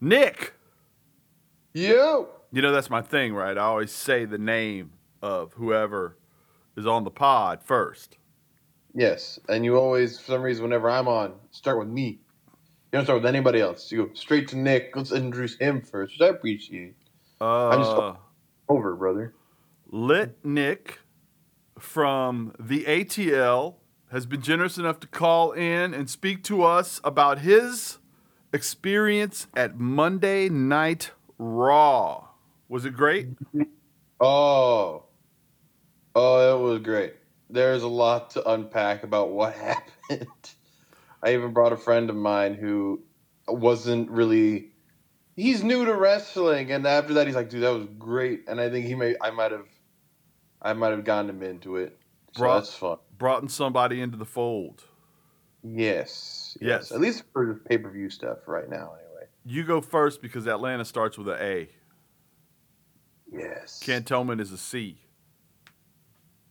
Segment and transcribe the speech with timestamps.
[0.00, 0.54] Nick.
[1.72, 2.28] You.
[2.52, 3.56] You know that's my thing, right?
[3.56, 6.16] I always say the name of whoever
[6.76, 8.16] is on the pod first.
[8.94, 12.20] Yes, and you always, for some reason, whenever I'm on, start with me.
[12.90, 13.92] You don't start with anybody else.
[13.92, 14.96] You go straight to Nick.
[14.96, 16.96] Let's introduce him first, which I appreciate.
[17.40, 18.18] Uh, I'm just
[18.68, 19.34] over, brother.
[19.90, 21.00] Lit Nick
[21.78, 23.74] from the ATL
[24.10, 27.98] has been generous enough to call in and speak to us about his
[28.52, 32.28] experience at Monday Night Raw.
[32.68, 33.28] Was it great?
[34.20, 35.04] Oh,
[36.14, 37.14] oh, it was great.
[37.50, 39.54] There's a lot to unpack about what
[40.10, 40.26] happened.
[41.22, 43.02] I even brought a friend of mine who
[43.46, 44.70] wasn't really.
[45.36, 48.68] He's new to wrestling, and after that, he's like, "Dude, that was great." And I
[48.70, 49.68] think he may, I might have,
[50.60, 51.98] I might have gotten him into it.
[52.34, 52.98] So Brought- that's fun.
[53.16, 54.84] Brought somebody into the fold.
[55.62, 56.92] Yes, Yes.
[56.92, 59.26] At least for the pay per view stuff right now, anyway.
[59.44, 61.68] You go first because Atlanta starts with an A.
[63.30, 63.80] Yes.
[63.82, 65.02] Cantonment is a C.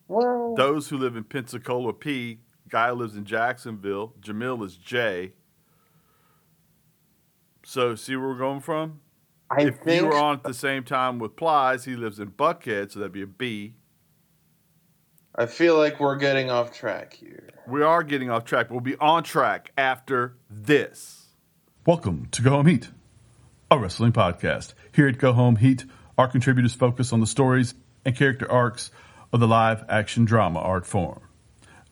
[0.07, 0.53] well.
[0.55, 2.39] Those who live in Pensacola, P.
[2.69, 4.13] Guy lives in Jacksonville.
[4.19, 5.33] Jamil is J.
[7.63, 9.01] So, see where we're going from?
[9.49, 12.31] I if think you were on at the same time with Plies, he lives in
[12.31, 13.75] Buckhead, so that'd be a B.
[15.39, 17.49] I feel like we're getting off track here.
[17.67, 18.71] We are getting off track.
[18.71, 21.27] We'll be on track after this.
[21.85, 22.89] Welcome to Go Home Heat,
[23.69, 24.73] a wrestling podcast.
[24.91, 25.85] Here at Go Home Heat,
[26.17, 28.89] our contributors focus on the stories and character arcs
[29.31, 31.21] of the live action drama art form.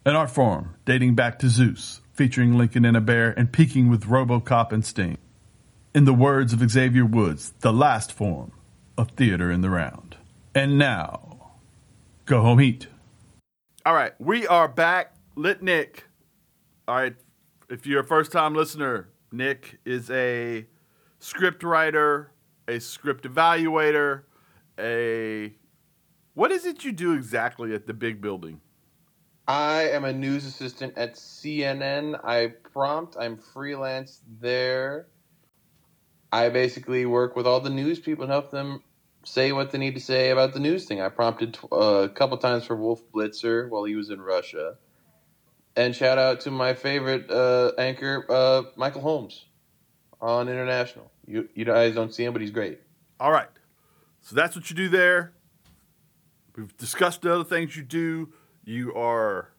[0.06, 4.06] An art form dating back to Zeus, featuring Lincoln and a bear and peaking with
[4.06, 5.20] Robocop and Sting.
[5.94, 8.54] In the words of Xavier Woods, the last form
[8.98, 10.16] of theater in the round.
[10.56, 11.52] And now,
[12.26, 12.88] Go Home Heat.
[13.88, 15.14] All right, we are back.
[15.36, 16.06] Lit Nick.
[16.88, 17.16] All right,
[17.70, 20.66] if you're a first time listener, Nick is a
[21.20, 22.32] script writer,
[22.68, 24.24] a script evaluator,
[24.80, 25.54] a.
[26.34, 28.60] What is it you do exactly at the big building?
[29.48, 32.20] I am a news assistant at CNN.
[32.26, 33.16] I prompt.
[33.20, 35.10] I'm freelance there.
[36.32, 38.82] I basically work with all the news people and help them
[39.26, 41.02] say what they need to say about the news thing.
[41.02, 44.76] I prompted uh, a couple times for Wolf Blitzer while he was in Russia.
[45.76, 49.46] And shout out to my favorite uh, anchor, uh, Michael Holmes,
[50.22, 51.12] on International.
[51.28, 52.80] You, you guys don't see him, but he's great.
[53.20, 53.50] All right,
[54.22, 55.34] so that's what you do there.
[56.56, 58.32] We've discussed the other things you do.
[58.64, 59.50] You are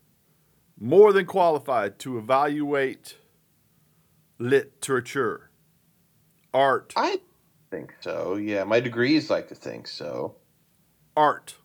[0.79, 3.17] more than qualified to evaluate
[4.39, 5.51] literature,
[6.53, 7.21] art, I
[7.77, 8.37] think so.
[8.37, 10.37] Yeah, my degrees like to think so.
[11.17, 11.57] art.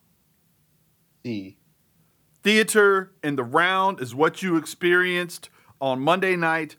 [1.24, 1.58] See.
[2.44, 6.76] theater in the round is what you experienced on Monday night.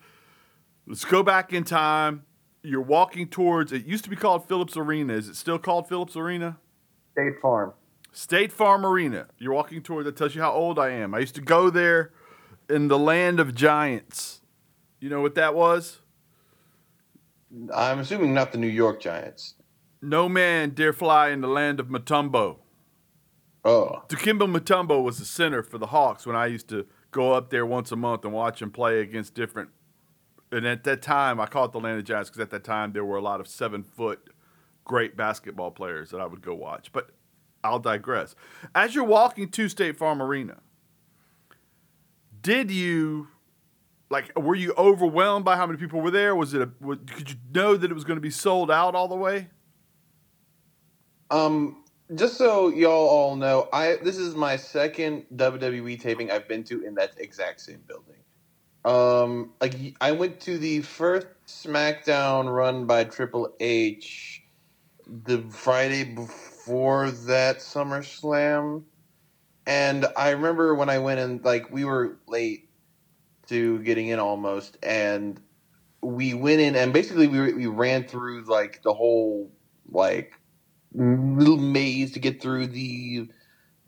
[0.86, 2.24] Let's go back in time.
[2.62, 5.14] You're walking towards it used to be called Phillips Arena.
[5.14, 6.58] Is it still called Phillips Arena?
[7.12, 7.72] State Farm.
[8.12, 9.28] State Farm Arena.
[9.38, 11.14] You're walking towards that tells you how old I am.
[11.14, 12.12] I used to go there
[12.68, 14.40] in the land of giants.
[15.00, 16.01] You know what that was?
[17.74, 19.54] I'm assuming not the New York Giants.
[20.00, 22.58] No man dare fly in the land of Mutombo.
[23.64, 27.50] Oh, Dikembe Mutombo was the center for the Hawks when I used to go up
[27.50, 29.70] there once a month and watch him play against different.
[30.50, 32.92] And at that time, I call it the Land of Giants because at that time
[32.92, 34.30] there were a lot of seven foot
[34.84, 36.92] great basketball players that I would go watch.
[36.92, 37.10] But
[37.62, 38.34] I'll digress.
[38.74, 40.58] As you're walking to State Farm Arena,
[42.40, 43.28] did you
[44.12, 46.36] like were you overwhelmed by how many people were there?
[46.36, 49.08] Was it a could you know that it was going to be sold out all
[49.08, 49.48] the way?
[51.32, 51.82] um,
[52.14, 56.84] just so y'all all know, I this is my second WWE taping I've been to
[56.84, 58.16] in that exact same building.
[58.84, 64.42] Um, like I went to the first SmackDown run by Triple H
[65.24, 68.82] the Friday before that SummerSlam,
[69.66, 72.61] and I remember when I went in, like we were late
[73.52, 75.40] to getting in almost, and
[76.02, 79.52] we went in, and basically we we ran through like the whole
[79.90, 80.34] like
[80.94, 83.28] little maze to get through the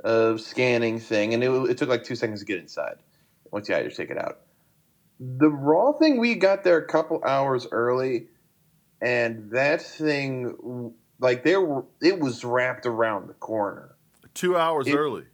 [0.05, 2.97] uh, scanning thing, and it, it took like two seconds to get inside.
[3.53, 4.41] Once you had to take it out.
[5.21, 8.29] The raw thing, we got there a couple hours early,
[9.01, 13.97] and that thing, like there were, it was wrapped around the corner.
[14.35, 15.25] Two hours It- early.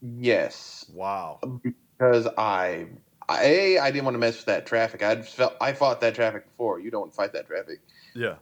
[0.00, 1.40] Yes, Wow.
[1.62, 2.86] because I, I,
[3.30, 5.02] a, I didn't want to mess with that traffic.
[5.02, 6.80] I felt I fought that traffic before.
[6.80, 7.80] You don't fight that traffic.
[8.14, 8.36] Yeah.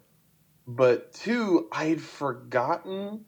[0.67, 3.25] but two, I'd forgotten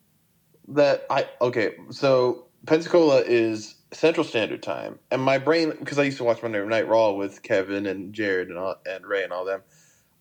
[0.69, 1.75] that I okay.
[1.91, 6.65] So Pensacola is Central Standard Time, and my brain because I used to watch Monday
[6.65, 9.63] Night Raw with Kevin and Jared and all, and Ray and all them.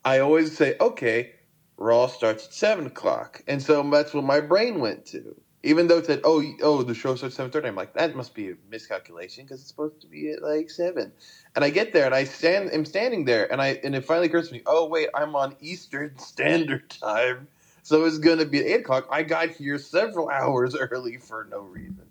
[0.06, 1.34] I always say, okay,
[1.78, 5.36] Raw starts at seven o'clock, and so that's what my brain went to.
[5.68, 8.34] Even though it said, "Oh, oh, the show starts seven 30, I'm like, that must
[8.34, 11.12] be a miscalculation because it's supposed to be at like seven.
[11.56, 14.28] And I get there, and I stand, am standing there, and I, and it finally
[14.28, 17.50] occurs to me, oh wait, I'm on Eastern Standard Time,
[17.84, 19.10] so it's gonna be eight o'clock.
[19.12, 22.10] I got here several hours early for no reason,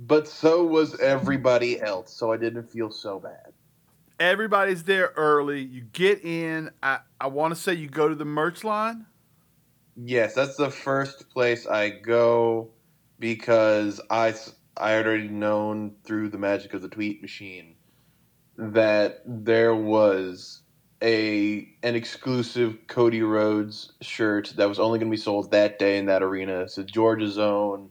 [0.00, 3.52] but so was everybody else, so I didn't feel so bad.
[4.18, 5.62] Everybody's there early.
[5.62, 6.72] You get in.
[6.82, 9.06] I, I want to say you go to the merch line.
[9.94, 12.70] Yes, that's the first place I go
[13.20, 14.34] because I
[14.76, 17.76] I had already known through the magic of the tweet machine
[18.56, 20.62] that there was
[21.02, 25.98] a an exclusive Cody Rhodes shirt that was only going to be sold that day
[25.98, 26.62] in that arena.
[26.62, 27.90] It's a Georgia's own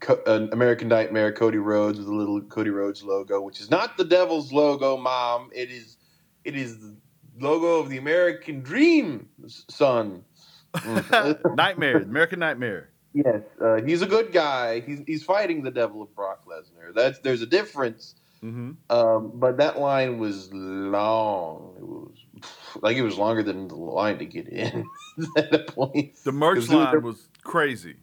[0.00, 3.96] Co- an American Nightmare Cody Rhodes with a little Cody Rhodes logo, which is not
[3.96, 5.50] the Devil's logo, Mom.
[5.54, 5.96] It is
[6.44, 6.96] it is the
[7.40, 10.24] logo of the American Dream, son.
[11.56, 12.90] Nightmare, American Nightmare.
[13.24, 14.80] Yes, uh, he's a good guy.
[14.80, 16.94] He's he's fighting the devil of Brock Lesnar.
[16.94, 18.14] That's there's a difference.
[18.44, 18.72] Mm-hmm.
[18.90, 21.74] Um, but that line was long.
[21.78, 22.18] It was
[22.82, 24.84] like it was longer than the line to get in
[25.38, 26.16] at a point.
[26.24, 27.96] The merch 'Cause there- line was crazy.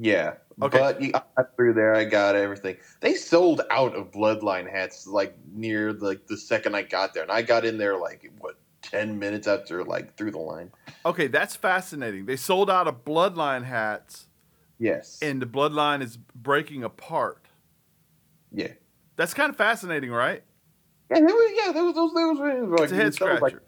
[0.00, 0.34] Yeah.
[0.60, 0.78] Okay.
[0.78, 1.94] But you, I got through there.
[1.94, 2.78] I got everything.
[3.00, 7.30] They sold out of Bloodline hats like near like the second I got there, and
[7.30, 10.70] I got in there like what ten minutes after like through the line.
[11.04, 12.26] Okay, that's fascinating.
[12.26, 14.26] They sold out of Bloodline hats,
[14.78, 15.18] Yes.
[15.22, 17.46] and the Bloodline is breaking apart.
[18.52, 18.72] yeah.
[19.16, 20.42] That's kind of fascinating, right?
[21.10, 22.12] Yeah, there was, yeah, there was those.
[22.12, 23.62] There was, there was like, It's a head like, scratcher.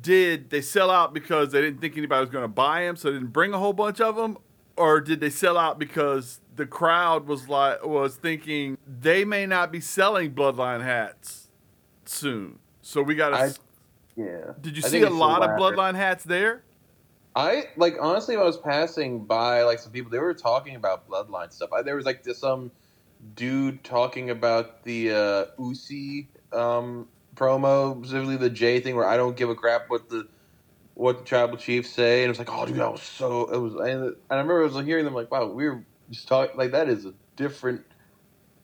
[0.00, 3.08] Did they sell out because they didn't think anybody was going to buy them, so
[3.10, 4.38] they didn't bring a whole bunch of them,
[4.76, 9.72] or did they sell out because the crowd was like was thinking they may not
[9.72, 11.48] be selling Bloodline hats
[12.04, 13.58] soon, so we got to.
[14.16, 14.52] Yeah.
[14.60, 15.50] Did you I see a lot of.
[15.58, 16.62] Bloodline hats there?
[17.36, 21.08] I like honestly, when I was passing by like some people, they were talking about
[21.08, 21.72] bloodline stuff.
[21.72, 22.70] I, there was like this some
[23.34, 29.36] dude talking about the uh, Usi um, promo, specifically the J thing, where I don't
[29.36, 30.28] give a crap what the
[30.94, 33.50] what the tribal chiefs say, and it was like, oh, dude, that was so.
[33.52, 36.28] It was, and, and I remember I was hearing them like, wow, we were just
[36.28, 37.82] talking like that is a different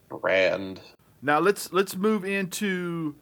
[0.09, 0.81] brand.
[1.23, 3.17] Now let's let's move into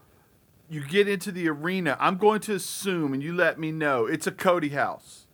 [0.68, 1.96] you get into the arena.
[1.98, 5.26] I'm going to assume, and you let me know, it's a Cody house.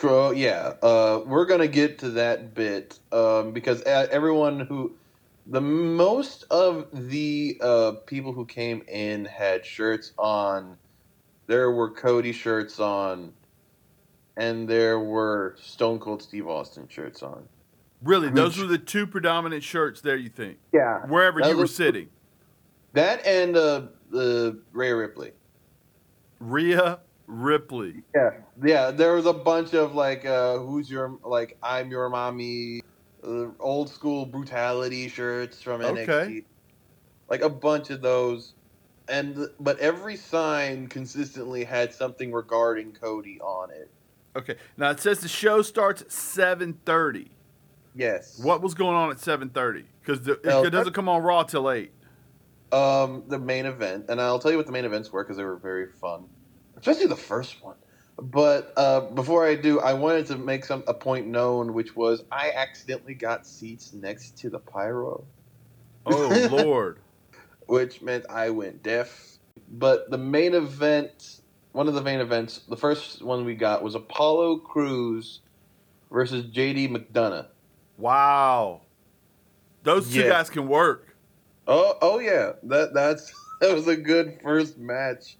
[0.00, 4.94] So yeah, uh, we're gonna get to that bit um, because uh, everyone who,
[5.46, 10.76] the most of the uh, people who came in had shirts on.
[11.46, 13.32] There were Cody shirts on,
[14.36, 17.46] and there were Stone Cold Steve Austin shirts on.
[18.02, 20.16] Really, those were the two predominant shirts there.
[20.16, 22.08] You think Yeah, wherever That you were sitting,
[22.94, 25.32] that and uh, the Ray Ripley.
[26.40, 28.02] Rhea Ripley.
[28.14, 28.30] Yeah,
[28.62, 28.90] yeah.
[28.90, 32.82] There was a bunch of like, uh, who's your like, I'm your mommy,
[33.22, 36.08] uh, old school brutality shirts from NXT.
[36.08, 36.44] Okay.
[37.28, 38.54] Like a bunch of those,
[39.08, 43.90] and but every sign consistently had something regarding Cody on it.
[44.36, 47.30] Okay, now it says the show starts at seven thirty.
[47.94, 48.38] Yes.
[48.42, 49.86] What was going on at seven thirty?
[50.00, 51.92] Because it, it doesn't come on Raw till eight.
[52.72, 55.44] Um, the main event, and I'll tell you what the main events were because they
[55.44, 56.24] were very fun,
[56.76, 57.76] especially the first one.
[58.16, 62.24] But uh, before I do, I wanted to make some a point known, which was
[62.32, 65.24] I accidentally got seats next to the pyro.
[66.06, 66.98] Oh Lord!
[67.66, 69.38] which meant I went deaf.
[69.68, 71.40] But the main event,
[71.72, 75.40] one of the main events, the first one we got was Apollo Crews
[76.10, 77.46] versus JD McDonagh.
[77.96, 78.82] Wow,
[79.82, 80.28] those two Yeah.
[80.28, 81.13] guys can work.
[81.66, 85.36] Oh, oh yeah, that that's that was a good first match.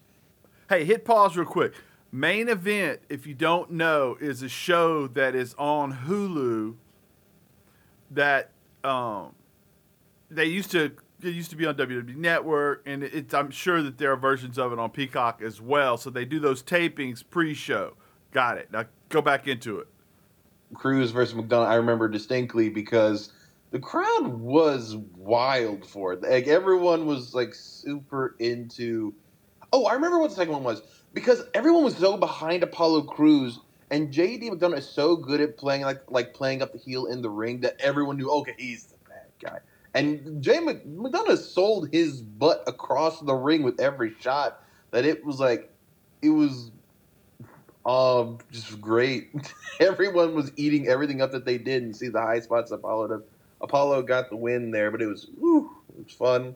[0.69, 1.75] Hey, hit pause real quick.
[2.11, 6.76] Main event, if you don't know, is a show that is on Hulu.
[8.11, 8.50] That
[8.85, 9.35] um,
[10.31, 13.99] they used to it used to be on WWE Network, and it's I'm sure that
[13.99, 15.97] there are versions of it on Peacock as well.
[15.97, 17.95] So they do those tapings pre-show.
[18.31, 18.71] Got it.
[18.73, 19.88] Now go back into it.
[20.75, 23.33] Crews versus McDonagh, I remember distinctly because
[23.75, 26.23] the crowd was wild for it.
[26.23, 29.12] Like everyone was like super into.
[29.73, 30.81] Oh, I remember what the second one was
[31.12, 33.59] because everyone was so behind Apollo Crews,
[33.90, 37.21] and JD McDonagh is so good at playing like like playing up the heel in
[37.21, 38.31] the ring that everyone knew.
[38.31, 39.59] Okay, he's the bad guy.
[39.93, 44.62] And Jay Mc- McDonagh sold his butt across the ring with every shot.
[44.93, 45.69] That it was like,
[46.23, 46.71] it was
[47.85, 49.31] um, just great.
[49.81, 53.23] Everyone was eating everything up that they did, and see the high spots Apollo.
[53.64, 56.54] Apollo got the win there, but it was whew, it was fun.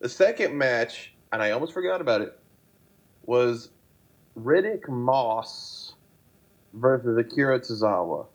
[0.00, 2.38] The second match, and I almost forgot about it,
[3.24, 3.70] was
[4.38, 5.94] Riddick Moss
[6.74, 8.26] versus Akira Tozawa.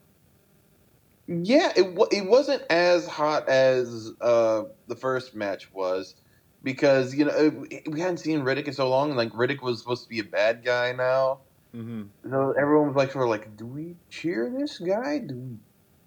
[1.27, 6.15] Yeah, it it wasn't as hot as uh, the first match was
[6.63, 9.79] because you know it- we hadn't seen Riddick in so long, and like Riddick was
[9.79, 11.39] supposed to be a bad guy now,
[11.75, 12.03] Mm-hmm.
[12.29, 15.17] so everyone was like sort of like, do we cheer this guy?
[15.17, 15.57] Do we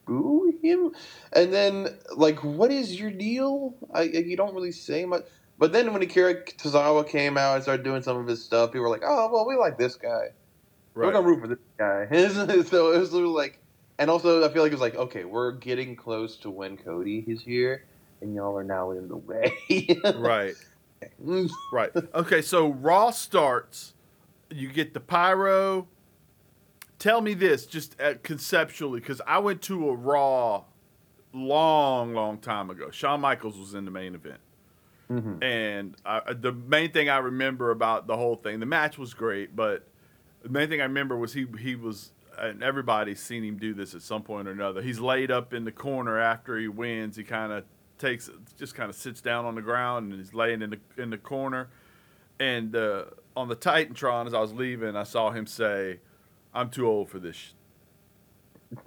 [0.08, 0.92] boo him?
[1.32, 3.74] And then like, what is your deal?
[3.94, 5.22] I, you don't really say much.
[5.58, 8.82] But then when Akira Tozawa came out and started doing some of his stuff, people
[8.82, 10.28] were like, oh well, we like this guy.
[10.94, 12.06] We're gonna root for this guy.
[12.64, 13.60] so it was like,
[13.98, 17.24] and also I feel like it was like, okay, we're getting close to when Cody
[17.26, 17.84] is here,
[18.20, 19.52] and y'all are now in the way.
[20.16, 20.54] Right.
[21.72, 21.90] Right.
[22.12, 23.94] Okay, so Raw starts.
[24.50, 25.86] You get the pyro.
[26.98, 30.64] Tell me this, just uh, conceptually, because I went to a Raw
[31.32, 32.90] long, long time ago.
[32.90, 34.40] Shawn Michaels was in the main event.
[35.10, 35.42] Mhm.
[35.42, 39.54] And I, the main thing I remember about the whole thing, the match was great,
[39.56, 39.86] but
[40.42, 43.94] the main thing I remember was he he was, and everybody's seen him do this
[43.94, 44.82] at some point or another.
[44.82, 47.16] He's laid up in the corner after he wins.
[47.16, 47.64] He kind of
[47.98, 48.28] takes,
[48.58, 51.18] just kind of sits down on the ground and he's laying in the in the
[51.18, 51.68] corner.
[52.38, 53.04] And uh,
[53.36, 56.00] on the Titantron, as I was leaving, I saw him say,
[56.54, 57.50] "I'm too old for this." sh-"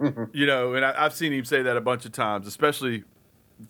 [0.32, 3.04] you know, and I, I've seen him say that a bunch of times, especially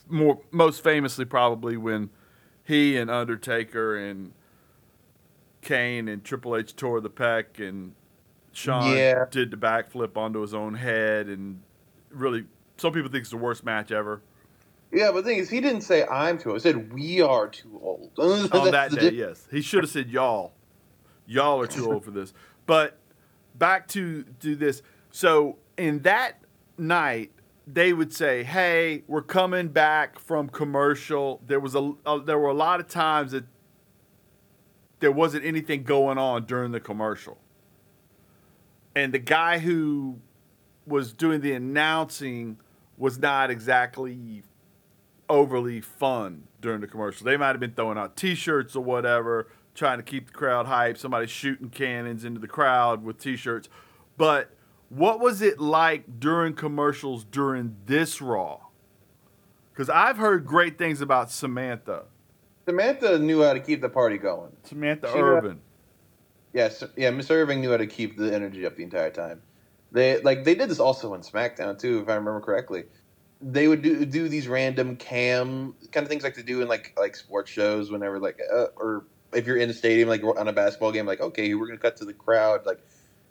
[0.08, 2.10] more most famously probably when
[2.64, 4.32] he and Undertaker and
[5.62, 7.94] Kane and Triple H tore the pec and
[8.52, 9.24] Shawn Yeah.
[9.30, 11.60] did the backflip onto his own head and
[12.10, 12.44] really
[12.76, 14.22] some people think it's the worst match ever.
[14.92, 16.58] Yeah, but the thing is, he didn't say I'm too old.
[16.58, 18.10] He said we are too old.
[18.18, 19.16] On that day, difference.
[19.16, 19.48] yes.
[19.50, 20.52] He should have said y'all.
[21.26, 22.34] Y'all are too old for this.
[22.66, 22.98] But
[23.62, 24.82] back to do this.
[25.12, 26.42] So in that
[26.76, 27.30] night,
[27.64, 32.48] they would say, "Hey, we're coming back from commercial." There was a, a there were
[32.48, 33.44] a lot of times that
[34.98, 37.38] there wasn't anything going on during the commercial.
[38.96, 40.18] And the guy who
[40.84, 42.58] was doing the announcing
[42.96, 44.42] was not exactly
[45.28, 47.24] overly fun during the commercial.
[47.24, 50.98] They might have been throwing out T-shirts or whatever, trying to keep the crowd hype,
[50.98, 53.68] Somebody shooting cannons into the crowd with T-shirts.
[54.16, 54.50] But
[54.88, 58.60] what was it like during commercials during this Raw?
[59.72, 62.04] Because I've heard great things about Samantha,
[62.66, 64.52] Samantha knew how to keep the party going.
[64.62, 65.60] Samantha She- Irvin.
[66.52, 69.40] Yes, yeah, Miss Irvin knew how to keep the energy up the entire time.
[69.90, 72.84] They like they did this also in SmackDown too, if I remember correctly.
[73.40, 76.94] They would do do these random cam kind of things like to do in like
[76.98, 80.52] like sports shows whenever like uh, or if you're in a stadium like on a
[80.52, 82.80] basketball game like okay we're gonna cut to the crowd like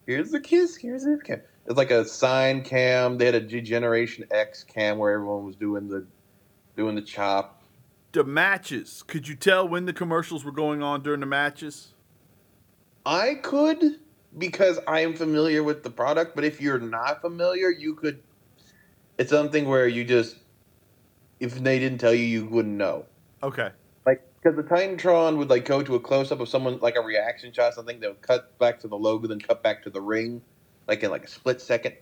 [0.05, 3.61] here's the kiss here's the cam it's like a sign cam they had a G
[3.61, 6.05] Generation X cam where everyone was doing the
[6.75, 7.61] doing the chop
[8.11, 9.03] The matches.
[9.07, 11.93] Could you tell when the commercials were going on during the matches?
[13.05, 13.99] I could
[14.37, 18.21] because I am familiar with the product, but if you're not familiar, you could.
[19.17, 20.37] It's something where you just,
[21.39, 23.05] if they didn't tell you, you wouldn't know.
[23.43, 23.69] Okay.
[24.41, 27.53] Because the Titantron would like go to a close up of someone like a reaction
[27.53, 30.41] shot, something they would cut back to the logo, then cut back to the ring,
[30.87, 31.95] like in like a split second.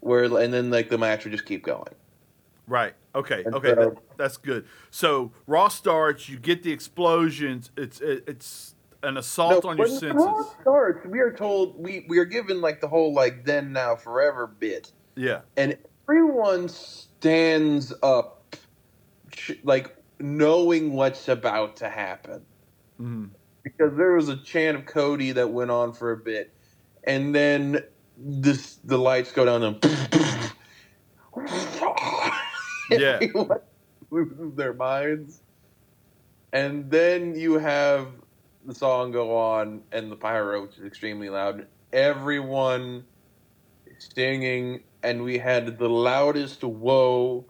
[0.00, 1.94] Where and then like the match would just keep going.
[2.66, 2.94] Right.
[3.14, 3.42] Okay.
[3.44, 3.70] And Okay.
[3.70, 4.66] so- that, that's good.
[4.90, 6.28] So Raw starts.
[6.28, 7.70] You get the explosions.
[7.76, 10.12] It's it, it's an assault on your senses.
[10.14, 13.96] Raw starts, we are told we we are given like the whole like then now
[13.96, 14.92] forever bit.
[15.16, 15.40] Yeah.
[15.56, 15.76] and
[16.08, 18.54] everyone stands up,
[19.64, 22.46] like knowing what's about to happen.
[23.00, 23.30] Mhm.
[23.64, 26.54] Because there was a chant of Cody that went on for a bit,
[27.06, 27.82] and then
[28.16, 29.82] this the lights go down and
[32.90, 33.18] Yeah.
[33.22, 33.60] everyone
[34.10, 35.42] loses their minds,
[36.52, 38.08] and then you have
[38.64, 41.68] the song go on and the pyro, which is extremely loud.
[41.92, 43.06] Everyone
[44.16, 47.46] singing, and we had the loudest whoa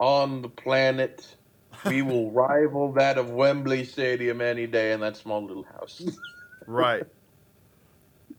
[0.00, 1.37] on the planet.
[1.86, 6.02] We will rival that of Wembley Stadium any day in that small little house.
[6.66, 7.04] Right.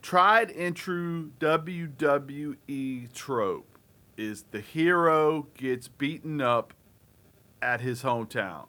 [0.02, 3.78] Tried and true WWE trope
[4.18, 6.74] is the hero gets beaten up
[7.62, 8.68] at his hometown.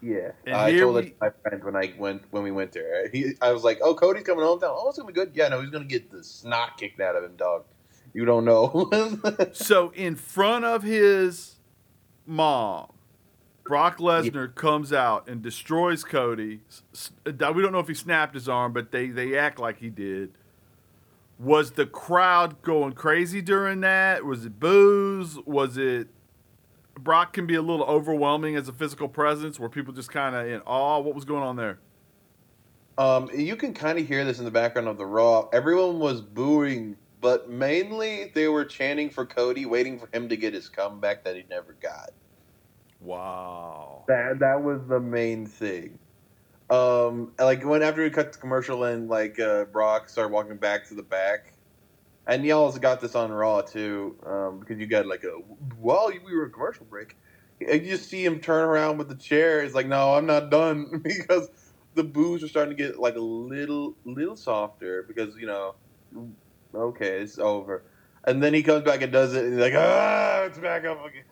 [0.00, 2.72] yeah, And I told we- it to my friend when I went when we went
[2.72, 3.04] there.
[3.04, 4.70] Uh, he, I was like, "Oh, Cody's coming home town.
[4.74, 7.24] Oh, it's gonna be good." Yeah, no, he's gonna get the snot kicked out of
[7.24, 7.64] him, dog.
[8.14, 8.90] You don't know.
[9.52, 11.56] So in front of his
[12.26, 12.92] mom,
[13.64, 16.60] Brock Lesnar comes out and destroys Cody.
[17.24, 20.32] We don't know if he snapped his arm, but they, they act like he did.
[21.38, 24.24] Was the crowd going crazy during that?
[24.24, 25.38] Was it booze?
[25.46, 26.08] Was it
[26.94, 30.46] Brock can be a little overwhelming as a physical presence where people just kind of
[30.46, 30.98] in awe?
[30.98, 31.78] What was going on there?
[32.98, 35.48] Um, you can kind of hear this in the background of the Raw.
[35.52, 40.54] Everyone was booing but mainly they were chanting for Cody, waiting for him to get
[40.54, 42.10] his comeback that he never got.
[43.00, 44.04] Wow.
[44.08, 45.98] That that was the main thing.
[46.68, 50.86] Um, like when after we cut the commercial and like uh, Brock started walking back
[50.88, 51.52] to the back,
[52.26, 55.30] and y'all got this on Raw too, um, because you got like a
[55.78, 57.16] while we were in commercial break,
[57.60, 59.62] and you just see him turn around with the chair.
[59.62, 61.48] It's like, no, I'm not done because
[61.94, 65.74] the boos are starting to get like a little little softer because you know,
[66.72, 67.84] okay, it's over,
[68.26, 71.04] and then he comes back and does it, and he's like, ah, it's back up
[71.04, 71.24] again.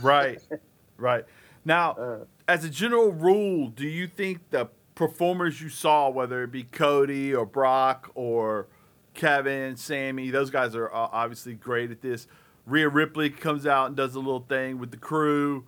[0.00, 0.38] Right.
[0.96, 1.24] right.
[1.64, 6.52] Now, Uh, as a general rule, do you think the performers you saw, whether it
[6.52, 8.68] be Cody or Brock or
[9.14, 12.26] Kevin, Sami, those guys are uh, obviously great at this.
[12.66, 15.66] Rhea Ripley comes out and does a little thing with the crew.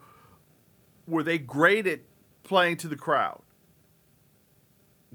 [1.07, 2.01] Were they great at
[2.43, 3.43] playing to the crowd?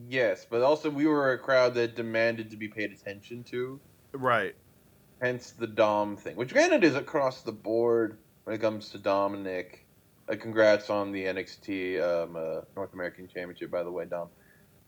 [0.10, 3.80] Yes, but also we were a crowd that demanded to be paid attention to,
[4.12, 4.56] Right.
[5.22, 9.83] hence the Dom thing, which granted is across the board when it comes to Dominic.
[10.30, 14.30] Uh, congrats on the NXT um, uh, North American Championship, by the way, Dom.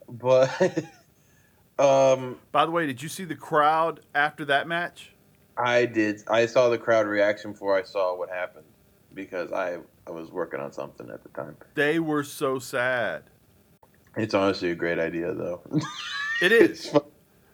[0.07, 0.49] But
[1.79, 5.11] um, By the way, did you see the crowd after that match?
[5.57, 6.21] I did.
[6.29, 8.65] I saw the crowd reaction before I saw what happened
[9.13, 9.77] because I
[10.07, 11.55] I was working on something at the time.
[11.75, 13.23] They were so sad.
[14.17, 15.61] It's honestly a great idea, though.
[16.41, 17.01] It it's fun.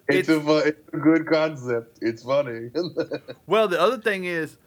[0.08, 2.00] It's, It's- a it's a good concept.
[2.02, 2.72] It's funny.
[3.46, 4.58] Well, the other thing is,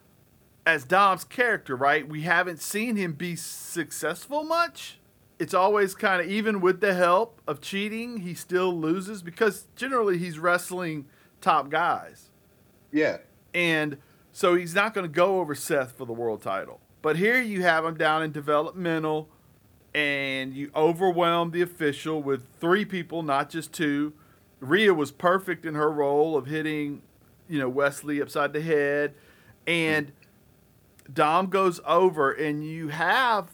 [0.66, 2.08] as Dom's character, right?
[2.08, 4.98] We haven't seen him be successful much.
[5.38, 10.16] It's always kind of even with the help of cheating, he still loses because generally
[10.18, 11.06] he's wrestling
[11.40, 12.30] top guys.
[12.92, 13.18] yeah.
[13.52, 13.98] And
[14.32, 16.80] so he's not going to go over Seth for the world title.
[17.02, 19.28] But here you have him down in developmental,
[19.94, 24.12] and you overwhelm the official with three people, not just two.
[24.58, 27.02] Rhea was perfect in her role of hitting,
[27.48, 29.14] you know, Wes Lee upside the head.
[29.68, 30.10] And
[31.12, 33.50] Dom goes over, and you have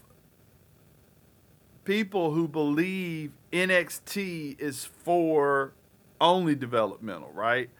[1.84, 5.72] people who believe NXT is for
[6.20, 7.70] only developmental, right?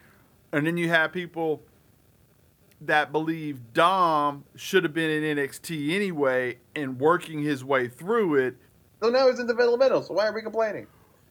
[0.51, 1.61] And then you have people
[2.81, 8.57] that believe Dom should have been in NXT anyway and working his way through it.
[9.01, 10.01] So now he's in developmental.
[10.03, 10.87] So why are we complaining?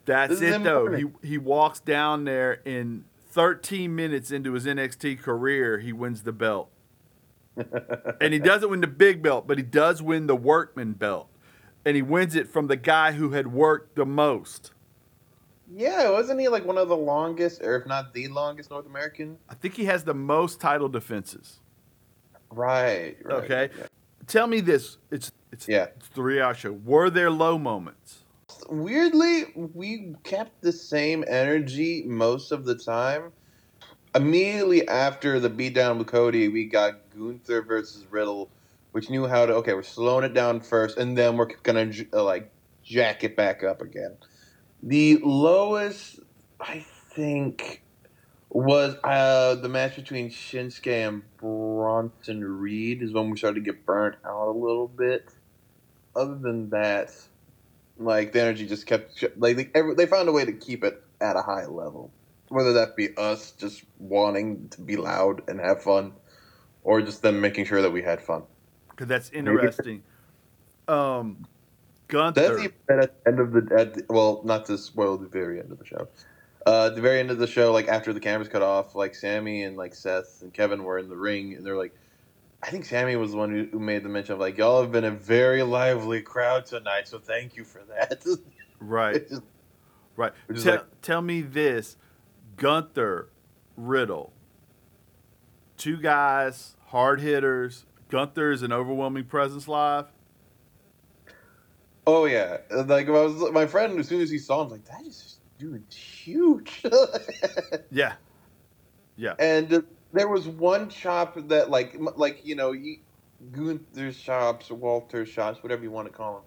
[0.07, 0.91] That's This it though.
[0.93, 6.33] He he walks down there in 13 minutes into his NXT career, he wins the
[6.33, 6.71] belt.
[7.57, 11.29] And he doesn't win the big belt, but he does win the workman belt.
[11.85, 14.73] And he wins it from the guy who had worked the most.
[15.75, 19.39] Yeah, wasn't he like one of the longest, or if not the longest, North American?
[19.49, 21.61] I think he has the most title defenses.
[22.51, 23.17] Right.
[23.23, 23.71] right Okay.
[23.79, 23.87] yeah.
[24.27, 24.99] Tell me this.
[25.11, 25.87] It's it's Yeah.
[25.97, 26.73] it's the three hour show.
[26.73, 28.19] Were there low moments?
[28.69, 33.33] Weirdly, we kept the same energy most of the time.
[34.15, 38.51] Immediately after the beatdown with Cody, we got Gunther versus Riddle,
[38.91, 39.55] which knew how to.
[39.57, 42.51] Okay, we're slowing it down first, and then we're gonna uh, like
[42.83, 44.17] jack it back up again.
[44.83, 46.21] The lowest,
[46.59, 47.83] I think,
[48.49, 53.03] was uh, the match between Shinsuke and Bronson Reed.
[53.03, 55.29] Is when we started to get burnt out a little bit.
[56.17, 57.15] Other than that,
[57.97, 61.01] like the energy just kept like they, every, they found a way to keep it
[61.21, 62.11] at a high level,
[62.51, 66.13] whether that be us just wanting to be loud and have fun,
[66.85, 68.43] or just them making sure that we had fun.
[68.91, 70.03] Because that's interesting.
[70.89, 71.47] Um,
[72.09, 72.41] Gunther.
[72.41, 75.61] That's even at the end of the, at the well, not to spoil the very
[75.61, 76.09] end of the show.
[76.67, 79.15] Uh, at the very end of the show, like after the cameras cut off, like
[79.15, 81.95] Sami and like Seth and Kevin were in the ring, and they're like,
[82.63, 84.93] I think Sami was the one who, who made the mention of like, y'all have
[84.93, 88.23] been a very lively crowd tonight, so thank you for that.
[88.81, 89.43] right, just-
[90.17, 90.33] right.
[90.61, 91.97] Tell, like- tell me this:
[92.61, 93.31] Gunther,
[93.75, 94.35] Riddle,
[95.79, 97.87] two guys, hard hitters.
[98.11, 100.09] Gunther's an overwhelming presence live.
[102.07, 103.99] Oh yeah, like I was my friend.
[103.99, 106.83] As soon as he saw him, like that is dude huge.
[107.91, 108.13] Yeah,
[109.17, 112.99] yeah, and there was one chop that like like you know you,
[113.53, 116.43] Gunther's chops, Walter's chops, whatever you want to call them,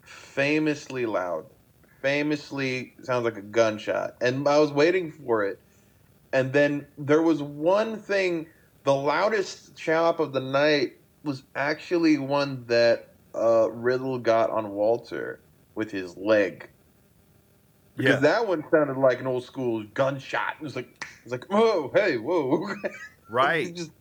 [0.00, 1.44] famously loud,
[2.02, 4.16] famously sounds like a gunshot.
[4.20, 5.60] And I was waiting for it,
[6.32, 8.48] and then there was one thing.
[8.84, 15.40] The loudest chop of the night was actually one that uh, Riddle got on Walter
[15.74, 16.68] with his leg.
[17.96, 18.20] Because yeah.
[18.20, 20.56] that one sounded like an old school gunshot.
[20.60, 22.74] It was like, it was like, whoa, hey, whoa,
[23.28, 23.92] right, Just,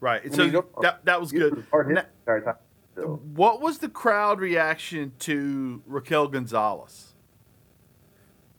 [0.00, 0.22] right.
[0.24, 1.56] I So mean, that that was good.
[1.56, 2.60] was hard hit Na- the entire time.
[2.98, 7.14] So, What was the crowd reaction to Raquel Gonzalez?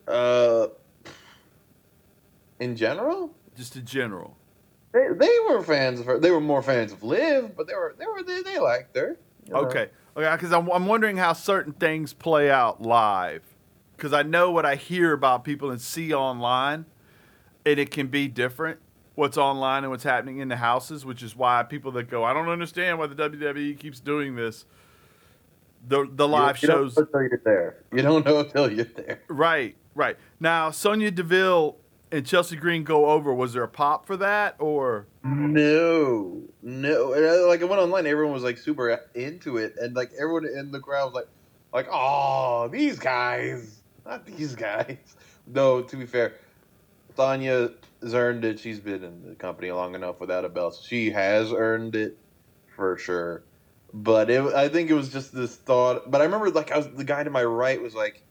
[0.07, 0.67] uh,
[2.59, 4.35] in general, just in general.
[4.91, 6.19] They, they were fans of her.
[6.19, 9.17] They were more fans of Liv, but they were they were they, they liked her.
[9.45, 9.59] you know.
[9.61, 13.43] Okay, okay, because I'm I'm wondering how certain things play out live,
[13.95, 16.85] because I know what I hear about people and see online,
[17.65, 18.79] and it can be different.
[19.19, 22.31] What's online and what's happening in the houses, which is why people that go, I
[22.31, 24.63] don't understand why the WWE keeps doing this.
[25.85, 27.83] The the live you, you shows, don't know until you're there.
[27.93, 29.21] You don't know until you're there.
[29.27, 30.15] right, right.
[30.39, 31.75] Now Sonya Deville
[32.13, 33.33] and Chelsea Green go over.
[33.33, 35.05] Was there a pop for that or?
[35.25, 37.13] No, no.
[37.13, 40.71] Uh, like I went online, everyone was like super into it, and like everyone in
[40.71, 41.27] the crowd was like,
[41.73, 44.97] like, oh, these guys, not these guys.
[45.51, 46.35] No, to be fair,
[47.19, 48.59] Tanya has earned it.
[48.59, 50.75] She's been in the company long enough without a belt.
[50.75, 52.17] So she has earned it
[52.77, 53.43] for sure.
[53.93, 56.09] But it, I think it was just this thought.
[56.09, 58.23] But I remember, like, I was the guy to my right was like,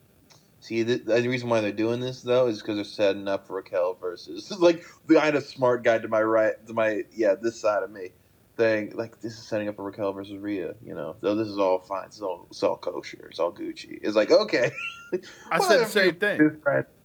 [0.60, 3.94] "See, the, the reason why they're doing this though is because they're setting up Raquel
[4.00, 7.82] versus like the kind of smart guy to my right, to my yeah, this side
[7.82, 8.12] of me,
[8.56, 10.74] Thing like this is setting up for Raquel versus Rhea.
[10.82, 12.06] You know, so this is all fine.
[12.06, 13.28] It's all it's all kosher.
[13.30, 13.98] It's all Gucci.
[14.00, 14.70] It's like okay.
[15.50, 16.38] I said the same thing.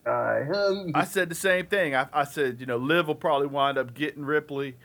[0.05, 1.95] I said the same thing.
[1.95, 4.75] I, I said, you know, Liv will probably wind up getting Ripley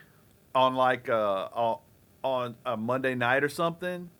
[0.55, 1.79] on like uh, on,
[2.23, 4.11] on a Monday night or something,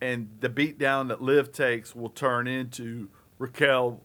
[0.00, 4.00] and the beatdown that Liv takes will turn into Raquel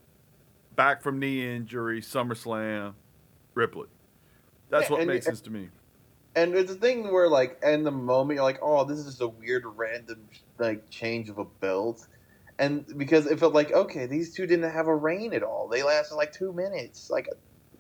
[0.76, 2.94] back from knee injury, SummerSlam,
[3.54, 3.88] Ripley.
[4.70, 5.70] That's Yeah, what and- makes sense to me.
[6.34, 9.28] And it's a thing where, like, in the moment, you're like, "Oh, this is a
[9.28, 10.22] weird, random,
[10.60, 12.08] like, change of a belt,"
[12.62, 15.68] and because it felt like, okay, these two didn't have a reign at all.
[15.68, 17.10] They lasted like two minutes.
[17.10, 17.28] Like,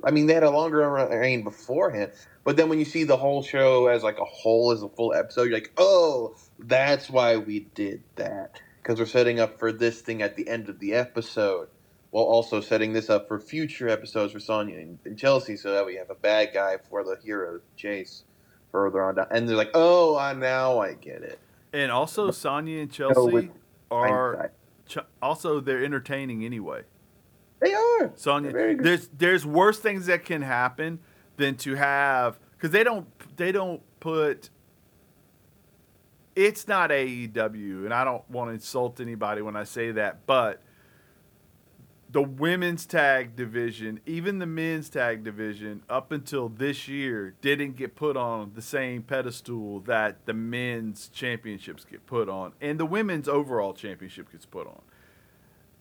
[0.03, 2.13] I mean, they had a longer reign beforehand,
[2.43, 5.13] but then when you see the whole show as like a whole, as a full
[5.13, 10.01] episode, you're like, "Oh, that's why we did that." Because we're setting up for this
[10.01, 11.67] thing at the end of the episode,
[12.09, 15.85] while also setting this up for future episodes for Sonya and, and Chelsea, so that
[15.85, 18.23] we have a bad guy for the hero chase
[18.71, 19.27] further on down.
[19.29, 21.37] And they're like, "Oh, I now I get it."
[21.71, 23.51] And also, Sonya and Chelsea
[23.91, 24.51] are.
[24.91, 26.83] Ch- also they're entertaining anyway.
[27.61, 28.11] They are.
[28.15, 28.51] Sonya,
[28.81, 30.99] there's there's worse things that can happen
[31.37, 34.49] than to have because they don't they don't put.
[36.35, 40.61] It's not AEW, and I don't want to insult anybody when I say that, but
[42.11, 47.95] the women's tag division, even the men's tag division, up until this year, didn't get
[47.95, 53.29] put on the same pedestal that the men's championships get put on, and the women's
[53.29, 54.81] overall championship gets put on.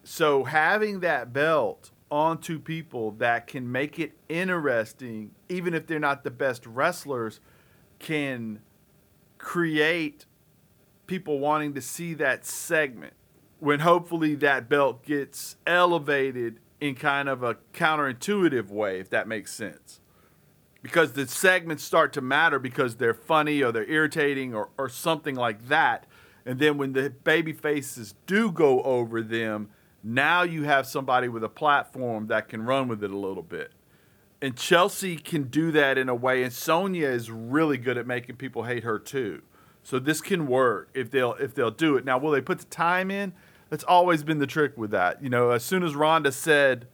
[0.05, 6.23] So having that belt onto people that can make it interesting, even if they're not
[6.23, 7.41] the best wrestlers,
[7.99, 8.61] can
[9.39, 10.27] create
[11.07, 13.15] people wanting to see that segment.
[13.61, 19.53] When hopefully that belt gets elevated in kind of a counterintuitive way, if that makes
[19.53, 20.01] sense.
[20.83, 25.35] Because the segments start to matter because they're funny or they're irritating or, or something
[25.35, 26.07] like that.
[26.47, 29.69] And then when the baby faces do go over them,
[30.03, 33.73] now you have somebody with a platform that can run with it a little bit.
[34.43, 38.37] And Chelsea can do that in a way, and Sonya is really good at making
[38.37, 39.43] people hate her too.
[39.83, 42.07] So this can work if they'll if they'll do it.
[42.07, 43.35] Now, will they put the time in?
[43.71, 45.23] That's always been the trick with that.
[45.23, 46.87] You know, as soon as Rhonda said,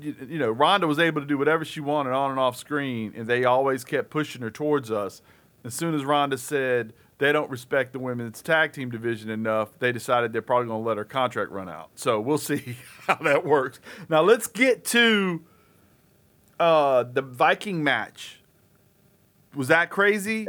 [0.00, 3.14] you, you know, Rhonda was able to do whatever she wanted on and off screen,
[3.16, 5.22] and they always kept pushing her towards us.
[5.64, 9.92] As soon as Rhonda said they don't respect the women's tag team division enough, they
[9.92, 11.90] decided they're probably going to let her contract run out.
[11.94, 13.80] So we'll see how that works.
[14.08, 15.42] Now let's get to
[16.58, 18.40] uh, the Viking match.
[19.54, 20.48] Was that crazy?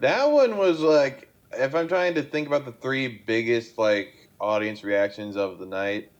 [0.00, 4.84] That one was like, if I'm trying to think about the three biggest like audience
[4.84, 6.10] reactions of the night,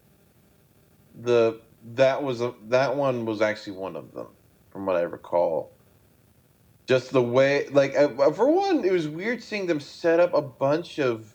[1.23, 1.61] the
[1.95, 4.29] that was a, that one was actually one of them,
[4.71, 5.73] from what I recall.
[6.87, 10.43] Just the way, like, uh, for one, it was weird seeing them set up a
[10.43, 11.35] bunch of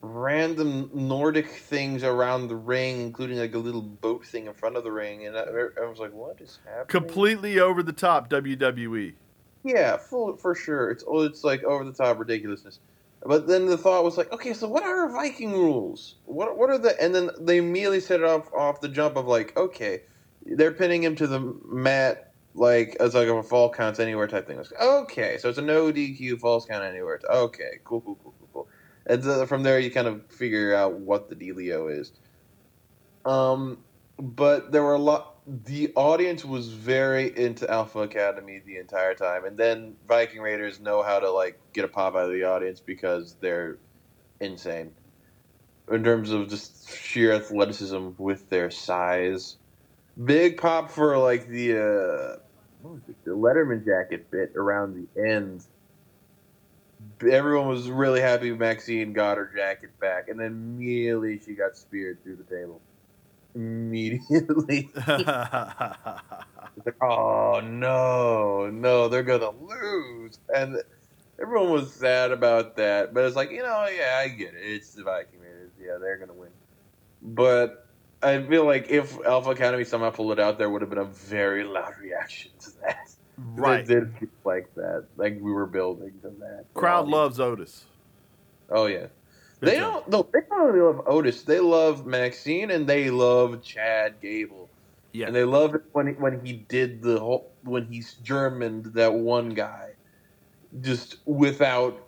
[0.00, 4.84] random Nordic things around the ring, including like a little boat thing in front of
[4.84, 8.28] the ring, and I, I was like, "What is happening?" Completely over the top.
[8.30, 9.14] WWE.
[9.62, 10.90] Yeah, full for sure.
[10.90, 12.78] It's oh, it's like over the top ridiculousness.
[13.22, 16.16] But then the thought was like, okay, so what are Viking rules?
[16.24, 17.00] What what are the?
[17.02, 20.02] And then they immediately set it off off the jump of like, okay,
[20.46, 24.56] they're pinning him to the mat like as like a fall counts anywhere type thing.
[24.56, 27.20] Like, okay, so it's a no DQ falls count anywhere.
[27.30, 28.68] Okay, cool, cool, cool, cool, cool.
[29.06, 32.12] And so from there you kind of figure out what the dealio is.
[33.26, 33.78] Um,
[34.18, 35.29] but there were a lot.
[35.46, 41.02] The audience was very into Alpha Academy the entire time, and then Viking Raiders know
[41.02, 43.78] how to like get a pop out of the audience because they're
[44.40, 44.92] insane
[45.90, 49.56] in terms of just sheer athleticism with their size.
[50.22, 55.68] Big pop for like the uh, it, the Letterman jacket bit around the ends.
[57.28, 62.22] Everyone was really happy Maxxine got her jacket back, and then immediately she got speared
[62.22, 62.80] through the table.
[63.54, 64.90] Immediately.
[66.84, 70.76] Like, oh no, no, they're gonna lose, and
[71.40, 73.12] everyone was sad about that.
[73.12, 74.62] But it's like, you know, yeah, I get it.
[74.62, 75.72] It's the Viking Raiders.
[75.78, 76.50] Yeah, they're gonna win.
[77.22, 77.86] But
[78.22, 81.04] I feel like if Alpha Academy somehow pulled it out, there would have been a
[81.04, 83.10] very loud reaction to that.
[83.38, 83.80] right.
[83.80, 86.64] It did like that, like we were building to that.
[86.74, 87.84] Crowd loves Otis.
[88.70, 89.06] Oh yeah.
[89.60, 90.10] They don't.
[90.10, 91.42] They don't only love Otis.
[91.42, 94.70] They love Maxxine and they love Chad Gable.
[95.12, 95.26] Yeah.
[95.26, 99.12] And they love it when he, when he did the whole when he's Germaned that
[99.12, 99.90] one guy,
[100.80, 102.06] just without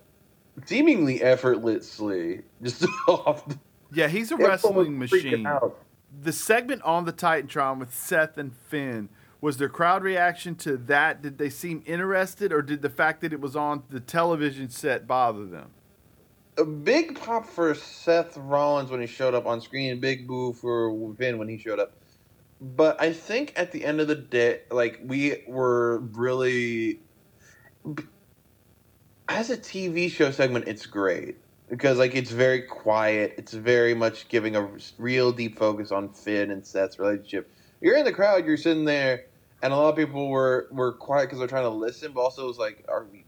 [0.64, 3.46] seemingly effortlessly, just off.
[3.46, 3.58] The,
[3.92, 5.46] Yeah, he's a wrestling machine.
[6.22, 9.08] The segment on the Titantron with Seth and Finn
[9.40, 11.22] was their crowd reaction to that.
[11.22, 15.06] Did they seem interested, or did the fact that it was on the television set
[15.06, 15.70] bother them?
[16.58, 20.00] A big pop for Seth Rollins when he showed up on screen.
[20.00, 21.92] Big boo for Finn when he showed up.
[22.60, 27.00] But I think at the end of the day, like we were really,
[29.28, 31.38] as a TV show segment, it's great
[31.68, 33.34] because like it's very quiet.
[33.38, 37.50] It's very much giving a real deep focus on Finn and Seth's relationship.
[37.80, 38.46] You're in the crowd.
[38.46, 39.24] You're sitting there,
[39.62, 42.12] and a lot of people were were quiet because they're trying to listen.
[42.12, 43.24] But also, it was like, are we?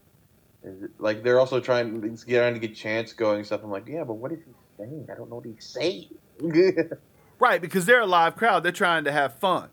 [0.99, 3.61] Like they're also trying to get trying to get chants going and stuff.
[3.63, 5.07] I'm like, yeah, but what is he saying?
[5.11, 6.09] I don't know what he's saying.
[7.39, 8.63] Right, because they're a live crowd.
[8.63, 9.69] They're trying to have fun.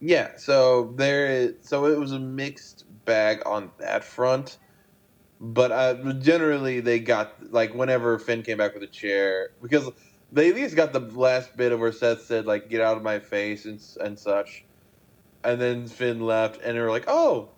[0.00, 1.54] yeah, so there is.
[1.62, 4.58] So it was a mixed bag on that front.
[5.40, 9.90] But uh, generally, they got like whenever Finn came back with a chair because
[10.32, 13.02] they at least got the last bit of where Seth said like "get out of
[13.02, 14.64] my face" and and such,
[15.42, 17.48] and then Finn left, and they were like, "Oh."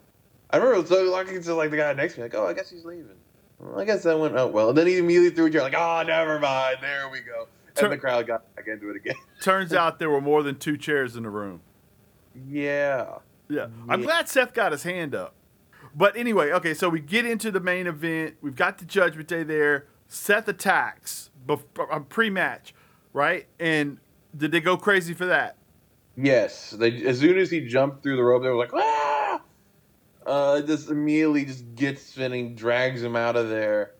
[0.50, 2.70] I remember so talking to like the guy next to me, like, "Oh, I guess
[2.70, 3.16] he's leaving."
[3.58, 4.68] Well, I guess that went out well.
[4.68, 6.78] And then he immediately threw a chair, like, "Oh, never mind.
[6.82, 9.16] There we go." Tur- And the crowd got back into it again.
[9.42, 11.60] Turns out there were more than two chairs in the room.
[12.48, 13.18] yeah.
[13.48, 13.66] Yeah.
[13.88, 14.06] I'm Yeah.
[14.06, 15.34] glad Seth got his hand up.
[15.94, 18.36] But anyway, okay, so we get into the main event.
[18.42, 19.86] We've got the Judgment Day there.
[20.08, 22.74] Seth attacks bef- pre match,
[23.12, 23.46] right?
[23.60, 23.98] And
[24.36, 25.56] did they go crazy for that?
[26.16, 29.05] Yes, they as soon as he jumped through the rope, they were like, "Ah!"
[30.26, 33.92] Uh, just immediately just gets spinning, drags him out of there,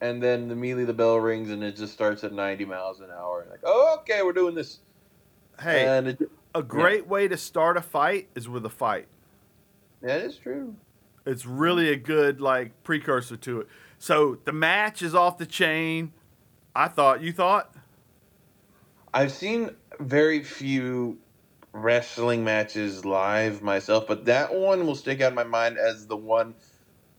[0.00, 3.46] and then immediately the bell rings and it just starts at ninety miles an hour.
[3.48, 4.80] Like, oh, okay, we're doing this.
[5.60, 9.06] Hey, and it, a great way to start a fight is with a fight.
[10.00, 10.74] that is true.
[11.24, 13.68] It's really a good like precursor to it.
[14.00, 16.12] So the match is off the chain.
[16.74, 17.22] I thought.
[17.22, 17.72] You thought?
[19.14, 19.70] I've seen
[20.00, 21.18] very few
[21.72, 26.16] wrestling matches live myself, but that one will stick out in my mind as the
[26.16, 26.54] one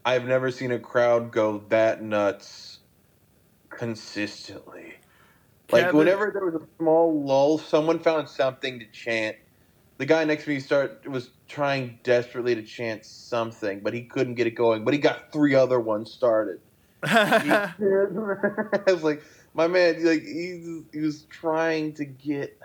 [0.06, 2.80] I've never seen a crowd go that nuts
[3.70, 4.96] consistently.
[5.72, 9.38] Like whenever there was a small lull, someone found something to chant.
[9.98, 14.36] The guy next to me start was trying desperately to chant something, but he couldn't
[14.36, 14.84] get it going.
[14.84, 16.60] But he got three other ones started.
[17.04, 17.74] I
[18.88, 22.60] was like, my man, like he, he was trying to get.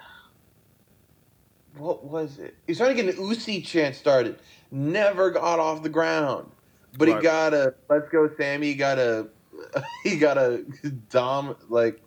[1.79, 2.55] What was it?
[2.67, 4.39] He was trying to get an Usi chant started.
[4.71, 6.51] Never got off the ground,
[6.99, 7.17] but Right.
[7.19, 9.29] he got a "Let's go, Sami." He got a
[10.05, 10.65] he got a
[11.11, 12.01] Dom like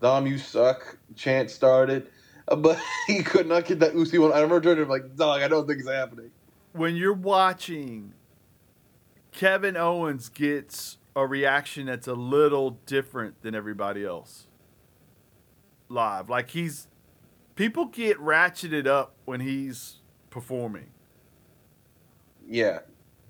[0.00, 2.08] Dom, you suck chant started,
[2.58, 4.32] but he could not get that Usi one.
[4.32, 6.30] I remember turning to him like, "Dog, I don't think it's happening."
[6.72, 8.12] when you're watching
[9.32, 14.46] Kevin Owens gets a reaction that's a little different than everybody else
[15.88, 16.28] live.
[16.28, 16.86] Like he's
[17.56, 19.96] people get ratcheted up when he's
[20.30, 20.90] performing.
[22.48, 22.80] Yeah.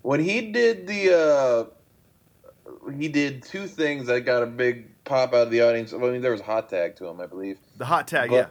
[0.03, 5.43] When he did the uh he did two things that got a big pop out
[5.43, 5.93] of the audience.
[5.93, 7.57] I mean there was a hot tag to him, I believe.
[7.77, 8.47] The hot tag, But- yeah.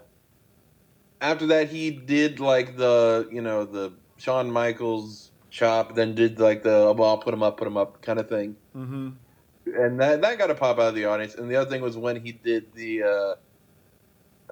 [1.18, 6.62] After that he did like the you know, the Shawn Michaels chop, then did like
[6.62, 8.56] the well, I'll put him up, put him up kind of thing.
[8.76, 9.10] Mm-hmm.
[9.66, 11.34] And that that got a pop out of the audience.
[11.34, 13.34] And the other thing was when he did the uh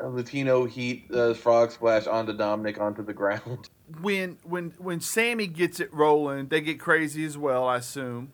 [0.02, 3.68] Latino Heat uh, frog splash onto Dominic onto the ground.
[4.00, 7.68] When when when Sami gets it rolling, they get crazy as well.
[7.68, 8.32] I assume.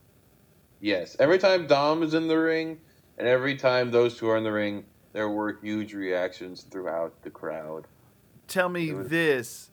[0.81, 2.79] Yes, every time Dom is in the ring,
[3.19, 7.31] and every time those two are in the ring, there were huge reactions throughout the
[7.31, 7.89] crowd.
[8.47, 9.71] Tell me was- this: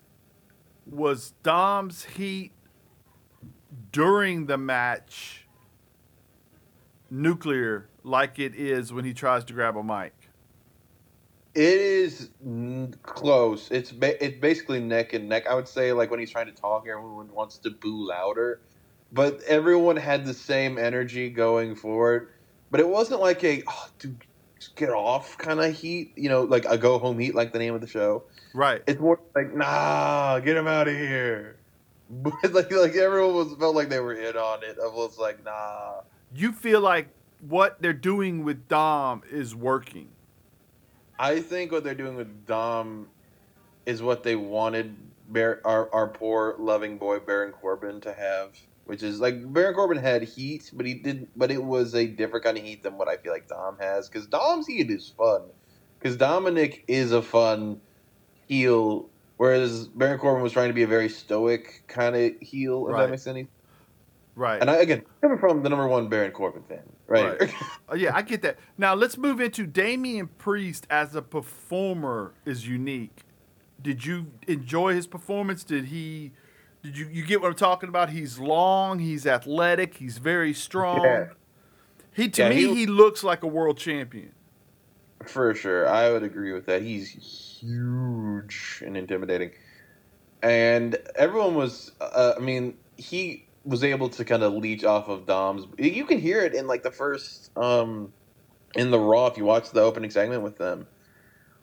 [0.87, 2.53] was Dom's heat
[3.91, 5.47] during the match
[7.11, 10.26] nuclear like it is when he tries to grab a mic?
[11.55, 13.69] It is n- close.
[13.71, 15.47] It's ba- it's basically neck and neck.
[15.47, 18.61] I would say like when he's trying to talk, everyone wants to boo louder,
[19.11, 22.29] but everyone had the same energy going forward.
[22.69, 24.23] But it wasn't like a oh, dude,
[24.75, 26.13] get off kind of heat.
[26.15, 28.23] You know, like a go home heat, like the name of the show.
[28.53, 28.81] Right.
[28.87, 31.57] It's more like nah, get him out of here.
[32.09, 34.77] But like like everyone was felt like they were in on it.
[34.81, 36.01] I was like nah.
[36.33, 37.09] You feel like
[37.41, 40.07] what they're doing with Dom is working.
[41.19, 43.07] I think what they're doing with Dom
[43.85, 44.95] is what they wanted
[45.29, 49.97] Bar- our our poor loving boy Baron Corbin to have, which is like Baron Corbin
[49.97, 51.29] had heat, but he didn't.
[51.35, 54.07] But it was a different kind of heat than what I feel like Dom has,
[54.07, 55.41] because Dom's heat is fun.
[55.99, 57.81] Because Dominic is a fun
[58.47, 62.87] heel, whereas Baron Corbin was trying to be a very stoic kind of heel.
[62.87, 63.01] If Right.
[63.01, 63.47] that makes any.
[64.35, 64.61] Right.
[64.61, 67.39] And I, again, coming from the number one Baron Corbin fan, right?
[67.39, 67.53] Right.
[67.89, 68.57] Oh, yeah, I get that.
[68.77, 73.21] Now let's move into Damian Priest as a performer is unique.
[73.81, 75.63] Did you enjoy his performance?
[75.63, 76.31] Did he?
[76.83, 78.09] Did you you get what I'm talking about?
[78.09, 78.99] He's long.
[78.99, 79.95] He's athletic.
[79.95, 81.03] He's very strong.
[81.03, 81.25] Yeah.
[82.13, 84.33] He to Yeah, me he- he looks like a world champion.
[85.25, 86.81] For sure, I would agree with that.
[86.81, 87.09] He's
[87.61, 89.51] huge and intimidating,
[90.41, 91.91] and everyone was.
[92.01, 95.67] Uh, I mean, he was able to kind of leech off of Dom's.
[95.79, 98.13] You can hear it in like the first, um,
[98.75, 100.87] in the Raw if you watch the opening segment with them,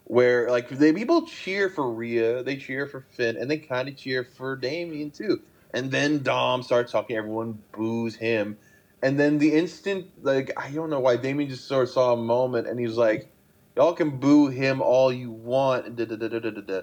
[0.05, 3.97] where like they people cheer for Rhea, they cheer for Finn, and they kind of
[3.97, 5.41] cheer for Damian too.
[5.73, 8.57] And then Dom starts talking, everyone boos him.
[9.03, 12.17] And then the instant, like, I don't know why Damian just sort of saw a
[12.17, 13.29] moment and he's like,
[13.77, 15.87] y'all can boo him all you want.
[15.87, 16.81] And, da, da, da, da, da, da.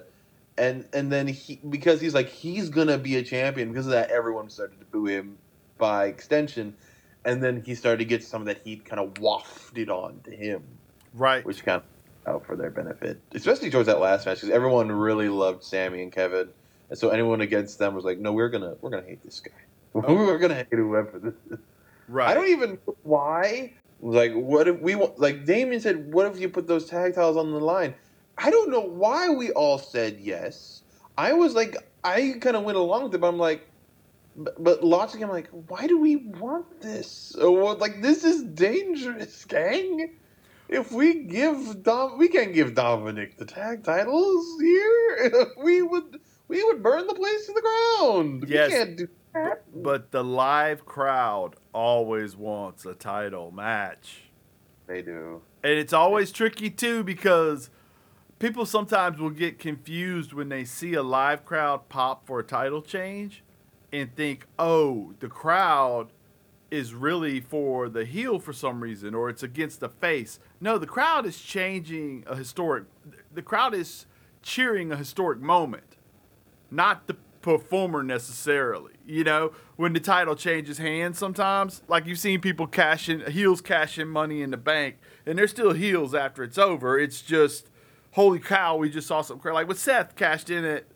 [0.57, 3.69] And and then he, because he's like, he's going to be a champion.
[3.69, 5.37] Because of that, everyone started to boo him
[5.77, 6.75] by extension.
[7.25, 10.31] And then he started to get some of that heat kind of wafted on to
[10.31, 10.61] him,
[11.13, 11.43] Right.
[11.45, 11.83] which kind of
[12.33, 16.11] out for their benefit, especially towards that last match because everyone really loved Sami and
[16.11, 16.49] Kevin.
[16.89, 19.51] And so anyone against them was like, no, we're gonna we're gonna hate this guy.
[19.95, 20.01] Oh.
[20.15, 21.59] We're gonna hate whoever this is.
[22.07, 22.29] right.
[22.29, 23.73] I don't even know why.
[24.01, 25.19] Like, what if we want?
[25.19, 27.93] Like Damian said, what if you put those tag titles on the line?
[28.37, 30.81] I don't know why we all said yes.
[31.17, 33.67] I was like, I kind of went along with it, but I'm like,
[34.35, 37.35] but, but logically, I'm like, why do we want this?
[37.39, 40.15] Uh, or like, this is dangerous, gang.
[40.69, 45.47] If we give Dom, we can't give Dominic the tag titles here.
[45.63, 48.45] we would, we would burn the place to the ground.
[48.47, 48.71] Yes.
[48.71, 49.63] We can't do that.
[49.83, 54.23] but the live crowd always wants a title match.
[54.87, 55.41] They do.
[55.63, 57.69] And it's always tricky too because
[58.43, 62.81] people sometimes will get confused when they see a live crowd pop for a title
[62.81, 63.41] change
[63.93, 66.11] and think, oh, the crowd
[66.69, 70.39] is really for the heel for some reason or it's against the face.
[70.59, 72.83] No, the crowd is changing a historic,
[73.33, 74.07] the crowd is
[74.41, 75.95] cheering a historic moment,
[76.69, 78.91] not the performer necessarily.
[79.05, 84.09] You know, when the title changes hands sometimes, like you've seen people cashing, heels cashing
[84.09, 86.99] money in the bank, and they're still heels after it's over.
[86.99, 87.69] It's just,
[88.13, 89.53] holy cow, we just saw something crazy.
[89.53, 90.87] Like with Seth cashed in it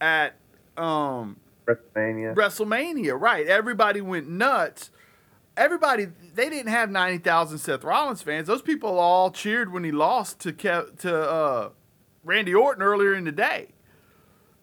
[0.00, 0.34] at
[0.76, 2.34] um, WrestleMania.
[2.34, 3.46] WrestleMania, right?
[3.46, 4.90] Everybody went nuts.
[5.56, 8.46] Everybody, they didn't have ninety thousand Seth Rollins fans.
[8.46, 11.68] Those people all cheered when he lost to Kev, to uh,
[12.24, 13.68] Randy Orton earlier in the day.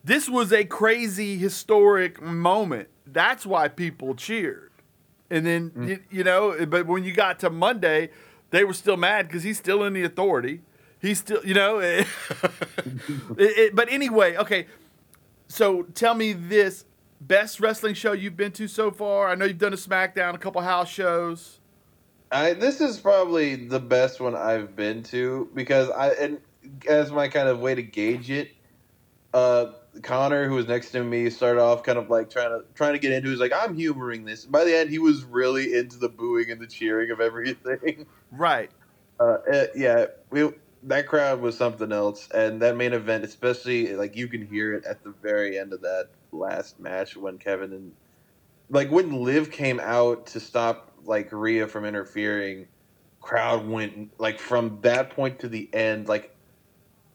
[0.03, 2.87] This was a crazy historic moment.
[3.05, 4.71] That's why people cheered.
[5.29, 8.09] And then you, you know, but when you got to Monday,
[8.49, 10.61] they were still mad because he's still in the authority.
[11.01, 11.79] He's still, you know.
[11.79, 12.07] it-
[13.37, 14.67] it- but anyway, okay.
[15.47, 16.85] So tell me this
[17.21, 19.29] best wrestling show you've been to so far.
[19.29, 21.59] I know you've done a SmackDown, a couple house shows.
[22.31, 26.39] I this is probably the best one I've been to because I and
[26.87, 28.51] as my kind of way to gauge it,
[29.33, 29.67] uh,
[30.01, 32.99] Connor, who was next to me, started off kind of like trying to trying to
[32.99, 33.29] get into.
[33.29, 33.31] it.
[33.31, 34.43] He's like, I'm humoring this.
[34.43, 38.05] By the end, he was really into the booing and the cheering of everything.
[38.31, 38.69] Right.
[39.21, 40.49] Uh, it- yeah, we,
[40.87, 44.85] that crowd was something else, and that main event, especially like you can hear it
[44.85, 47.91] at the very end of that last match when Kevin and
[48.69, 52.67] like when Liv came out to stop like Rhea from interfering,
[53.21, 56.35] crowd went like from that point to the end, like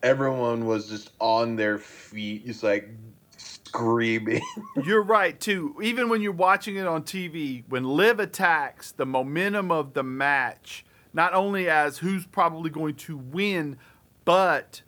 [0.02, 2.90] everyone was just on their feet, just like
[3.36, 4.42] screaming.
[4.84, 5.76] You're right too.
[5.82, 10.84] Even when you're watching it on TV, when Liv attacks, the momentum of the match,
[11.12, 13.76] not only as who's probably going to win,
[14.24, 14.82] but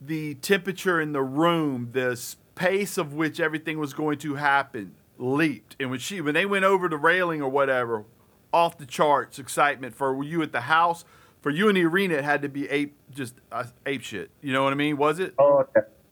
[0.00, 2.20] the temperature in the room, the
[2.54, 5.76] pace of which everything was going to happen, leaped.
[5.80, 8.04] And when she when they went over the railing or whatever,
[8.52, 11.04] off the charts excitement for you at the house,
[11.40, 14.30] for you in the arena, it had to be ape just uh, ape shit.
[14.40, 14.96] You know what I mean?
[14.96, 15.34] Was it?
[15.38, 15.66] Oh.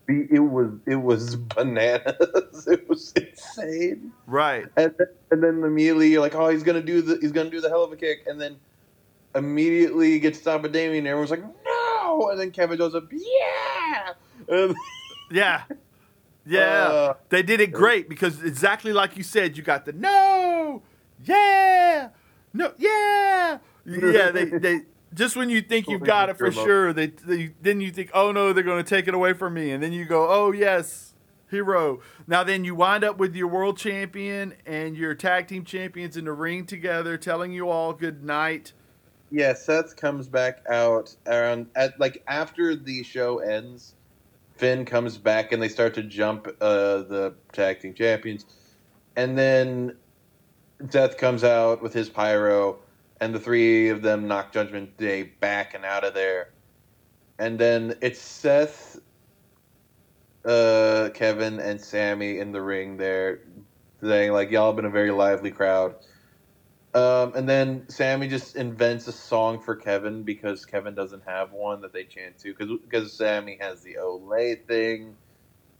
[0.08, 2.66] It was it was bananas.
[2.66, 4.12] it was insane.
[4.26, 4.66] Right.
[4.76, 7.60] And then, and then immediately you're like, oh, he's gonna do the he's gonna do
[7.60, 8.56] the Helluva Kick, and then
[9.34, 14.12] immediately gets stopped by Damian, and everyone's like, no, and then Kevin goes up, yeah,
[14.48, 14.74] and,
[15.32, 15.62] Yeah.
[16.44, 16.60] Yeah.
[16.60, 20.82] Uh, they did it great because exactly like you said, you got the no,
[21.24, 22.08] yeah,
[22.52, 24.30] no, yeah, yeah.
[24.30, 24.80] They they
[25.14, 28.32] just when you think you've got it for sure, they, they then you think, oh
[28.32, 31.14] no, they're going to take it away from me, and then you go, oh yes,
[31.48, 32.00] hero.
[32.26, 36.24] Now then you wind up with your world champion and your tag team champions in
[36.24, 38.72] the ring together, telling you all good night.
[39.32, 43.94] Yeah, Seth comes back out around at like after the show ends.
[44.56, 48.44] Finn comes back and they start to jump uh, the tag team champions,
[49.16, 49.96] and then
[50.90, 52.78] Seth comes out with his pyro,
[53.22, 56.50] and the three of them knock Judgment Day back and out of there,
[57.38, 59.00] and then it's Seth,
[60.44, 63.40] uh, Kevin, and Sami in the ring there,
[64.02, 65.94] saying like y'all been a very lively crowd.
[66.94, 71.80] Um, and then Sami just invents a song for Kevin because Kevin doesn't have one
[71.80, 75.16] that they chant to because because Sami has the Olay thing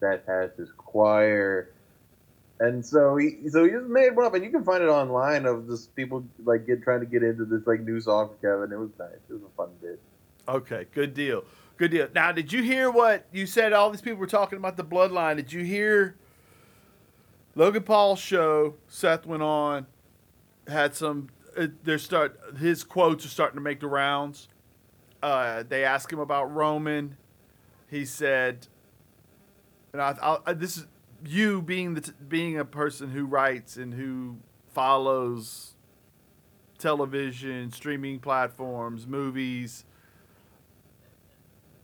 [0.00, 1.70] that has his choir,
[2.60, 5.44] and so he so he just made one up, and you can find it online
[5.44, 8.72] of just people like get trying to get into this like new song for Kevin.
[8.72, 9.10] It was nice.
[9.28, 10.00] It was a fun bit.
[10.48, 11.44] Okay, good deal.
[11.76, 12.08] Good deal.
[12.14, 13.74] Now, did you hear what you said?
[13.74, 15.36] All these people were talking about the bloodline.
[15.36, 16.16] Did you hear
[17.54, 18.76] Logan Paul's show?
[18.88, 19.86] Seth went on,
[20.68, 21.28] had some.
[21.56, 24.48] Uh, they start his quotes are starting to make the rounds.
[25.22, 27.16] Uh, they asked him about Roman.
[27.88, 28.66] He said,
[29.92, 30.86] and I, I, this is
[31.24, 34.38] you being the t- being a person who writes and who
[34.72, 35.74] follows
[36.78, 39.84] television, streaming platforms, movies.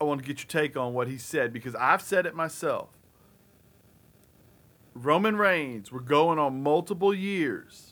[0.01, 2.89] I want to get your take on what he said because I've said it myself.
[4.95, 7.88] Roman Reigns, we're going on multiple years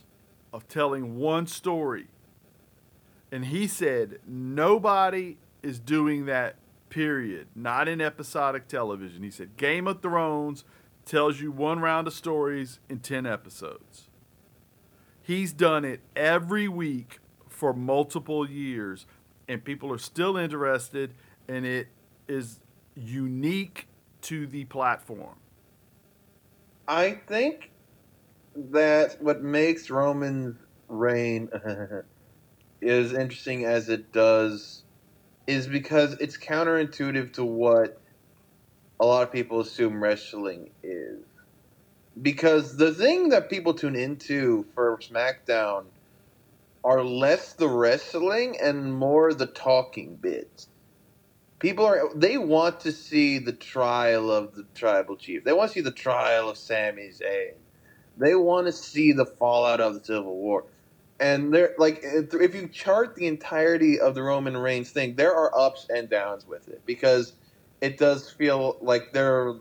[0.56, 2.06] of telling one story.
[3.30, 6.56] And he said nobody is doing that,
[6.88, 7.48] period.
[7.54, 9.22] Not in episodic television.
[9.22, 10.64] He said Game of Thrones
[11.04, 14.08] tells you one round of stories in 10 episodes.
[15.22, 19.04] He's done it every week for multiple years,
[19.46, 21.12] and people are still interested,
[21.48, 21.88] and it
[22.28, 22.60] is
[22.94, 23.88] unique
[24.22, 25.36] to the platform.
[26.88, 27.72] I think
[28.72, 30.56] that what makes Roman's
[30.88, 31.50] reign
[32.82, 34.84] as interesting as it does
[35.46, 38.00] is because it's counterintuitive to what
[39.00, 41.24] a lot of people assume wrestling is.
[42.20, 45.86] Because the thing that people tune into for SmackDown
[46.84, 50.68] are less the wrestling and more the talking bits.
[51.58, 55.44] People are they want to see the trial of the tribal chief.
[55.44, 57.54] They want to see the trial of Sami Zayn.
[58.16, 60.64] They want to see the fallout of the Civil War.
[61.18, 65.34] And they're like if if you chart the entirety of the Roman Reigns thing, there
[65.34, 67.32] are ups and downs with it because
[67.80, 69.54] it does feel like there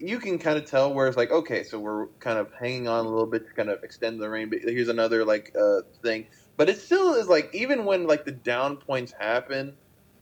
[0.00, 3.04] you can kind of tell where it's like okay so we're kind of hanging on
[3.04, 6.26] a little bit to kind of extend the reign but here's another like uh thing
[6.56, 9.74] but it still is like even when like the down points happen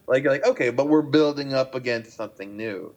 [0.07, 2.95] like you're like okay but we're building up against something new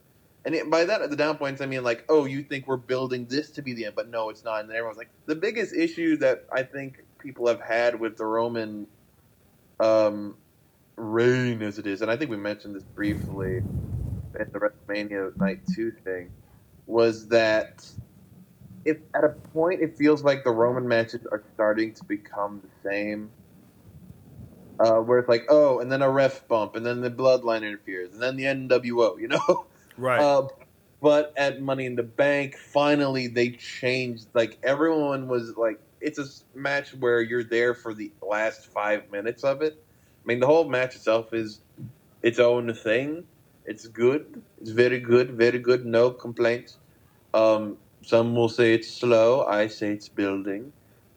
[0.50, 2.78] and it, by that at the down points i mean like oh you think we're
[2.78, 5.76] building this to be the end but no it's not and everyone's like the biggest
[5.76, 8.88] issue that i think people have had with the roman
[9.80, 10.38] um
[10.98, 13.62] reign as it is and i think we mentioned this briefly
[14.40, 16.32] at the wrestlemania night two thing
[16.88, 17.86] was that
[18.86, 22.90] if at a point it feels like the Roman matches are starting to become the
[22.90, 23.32] same,
[24.80, 28.14] uh, where it's like, oh, and then a ref bump, and then the bloodline interferes,
[28.14, 29.68] and then the NWO, you know?
[30.00, 30.22] Right.
[30.22, 30.48] Uh,
[31.02, 34.28] but at Money in the Bank, finally they changed.
[34.34, 36.26] Like everyone was like, it's a
[36.58, 39.82] match where you're there for the last five minutes of it.
[40.24, 41.62] I mean, the whole match itself is
[42.22, 43.26] its own thing.
[43.66, 44.42] It's good.
[44.62, 45.32] It's very good.
[45.32, 45.86] Very good.
[45.86, 46.78] No complaints.
[47.34, 49.46] Um, some will say it's slow.
[49.46, 50.72] I say it's building.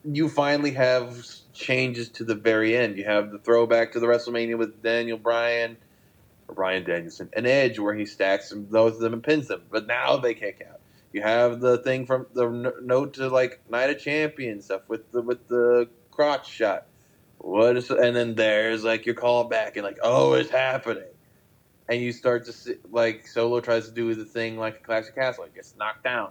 [0.05, 2.99] You finally have changes to the very end.
[2.99, 5.77] You have the throwback to the WrestleMania with Daniel Bryan,
[6.53, 9.63] Bryan Danielson, an Edge, where he stacks them, those of them and pins them.
[9.71, 10.81] But now they kick out.
[11.13, 15.21] You have the thing from the note to like Night of Champions stuff with the
[15.21, 16.87] with the crotch shot.
[17.39, 21.13] What is and then there's like your call back and like oh it's happening,
[21.89, 25.15] and you start to see like Solo tries to do the thing like a classic
[25.15, 26.31] castle, like gets knocked down.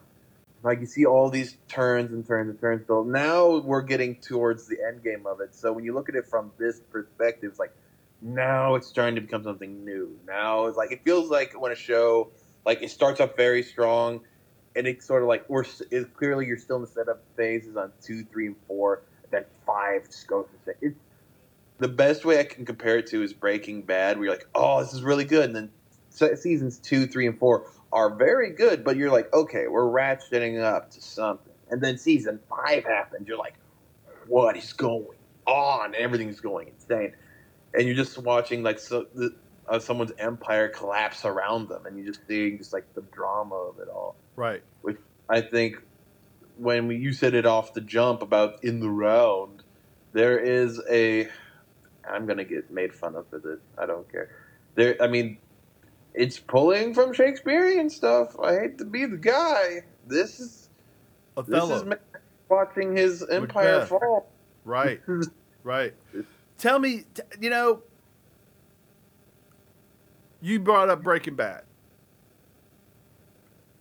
[0.63, 2.87] Like you see all these turns and turns and turns.
[2.87, 5.55] So now we're getting towards the end game of it.
[5.55, 7.73] So when you look at it from this perspective, it's like
[8.21, 10.17] now it's starting to become something new.
[10.27, 12.31] Now it's like it feels like when a show
[12.65, 14.21] like it starts off very strong,
[14.75, 15.65] and it's sort of like we're
[16.15, 19.01] clearly you're still in the setup phases on two, three, and four.
[19.31, 20.77] Then five just goes to six.
[20.81, 20.95] It's
[21.79, 24.81] the best way I can compare it to is Breaking Bad, where you're like, oh,
[24.81, 25.71] this is really good, and then
[26.09, 30.91] seasons two, three, and four are very good, but you're like, okay, we're ratcheting up
[30.91, 33.55] to something, and then season five happens, you're like,
[34.27, 35.17] what is going
[35.47, 35.95] on?
[35.95, 37.13] Everything's going insane,
[37.73, 39.35] and you're just watching like so the,
[39.67, 43.79] uh, someone's empire collapse around them, and you're just seeing just like the drama of
[43.79, 44.15] it all.
[44.35, 44.61] Right.
[44.81, 44.97] Which
[45.29, 45.77] I think
[46.57, 49.63] when we, you said it off the jump about in the round,
[50.13, 51.29] there is a.
[52.09, 53.59] I'm gonna get made fun of for this.
[53.77, 54.29] I don't care.
[54.75, 55.37] There, I mean,
[56.13, 58.37] it's pulling from Shakespearean stuff.
[58.39, 59.83] I hate to be the guy.
[60.07, 60.69] This is
[61.37, 61.83] Othello.
[61.85, 61.99] this is
[62.49, 64.29] watching his empire fall.
[64.65, 65.01] Right.
[65.63, 65.93] Right.
[66.61, 67.81] Tell me, t- you know,
[70.41, 71.63] you brought up Breaking Bad.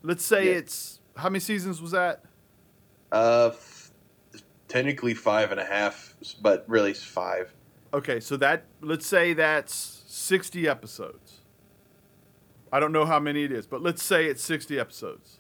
[0.03, 0.53] Let's say Yeah.
[0.53, 2.25] it's how many seasons was that?
[3.13, 3.93] Uh, f-
[4.67, 7.53] technically five and a half, but really five.
[7.93, 11.41] Okay, so that let's say that's 60 episodes.
[12.73, 15.39] I don't know how many it is, but let's say it's 60 episodes.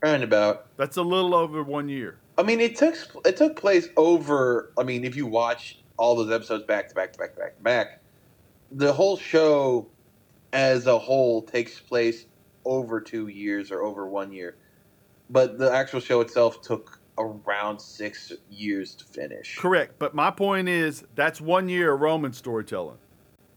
[0.00, 0.76] Roundabout.
[0.76, 2.20] That's a little over 1 year.
[2.36, 2.94] I mean, it took
[3.26, 4.70] it took place over.
[4.78, 7.56] I mean, if you watch all those episodes back to back to back to back
[7.56, 8.00] to back,
[8.72, 9.86] the whole show
[10.52, 12.24] as a whole takes place
[12.64, 14.56] over two years or over one year.
[15.30, 19.58] But the actual show itself took around six years to finish.
[19.58, 22.96] Correct, but my point is that's 1 year of Roman storytelling.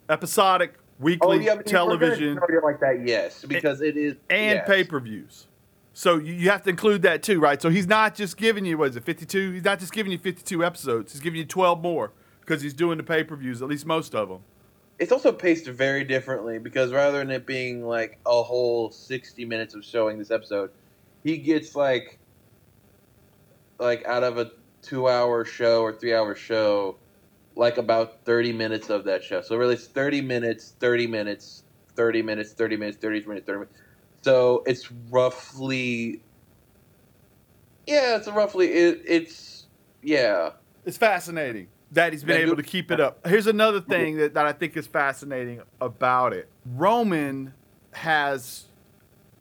[0.09, 4.67] Episodic, Oh weekly yeah, but if television like that, yes, because it is and yes.
[4.67, 5.47] pay-per-views.
[5.93, 7.61] So you, you have to include that too, right?
[7.61, 9.51] So he's not just giving you what is it, 52?
[9.51, 11.11] He's not just giving you 52 episodes.
[11.13, 12.11] He's giving you 12 more
[12.51, 14.43] because he's doing the pay-per-views, at least most of them.
[14.99, 19.73] It's also paced very differently because rather than it being like a whole sixty minutes
[19.73, 20.69] of showing this episode,
[21.23, 22.19] he gets like
[23.79, 26.97] like out of a two hour show or three hour show,
[27.55, 29.41] like about thirty minutes of that show.
[29.41, 31.63] So really it's thirty minutes, thirty minutes,
[31.95, 33.77] thirty minutes, thirty minutes, thirty minutes, thirty minutes.
[34.23, 36.21] So it's roughly
[37.87, 39.67] Yeah, it's roughly it, it's
[40.03, 40.49] yeah.
[40.85, 43.25] It's fascinating that he's been able to keep it up.
[43.27, 46.49] Here's another thing that, that I think is fascinating about it.
[46.65, 47.53] Roman
[47.91, 48.65] has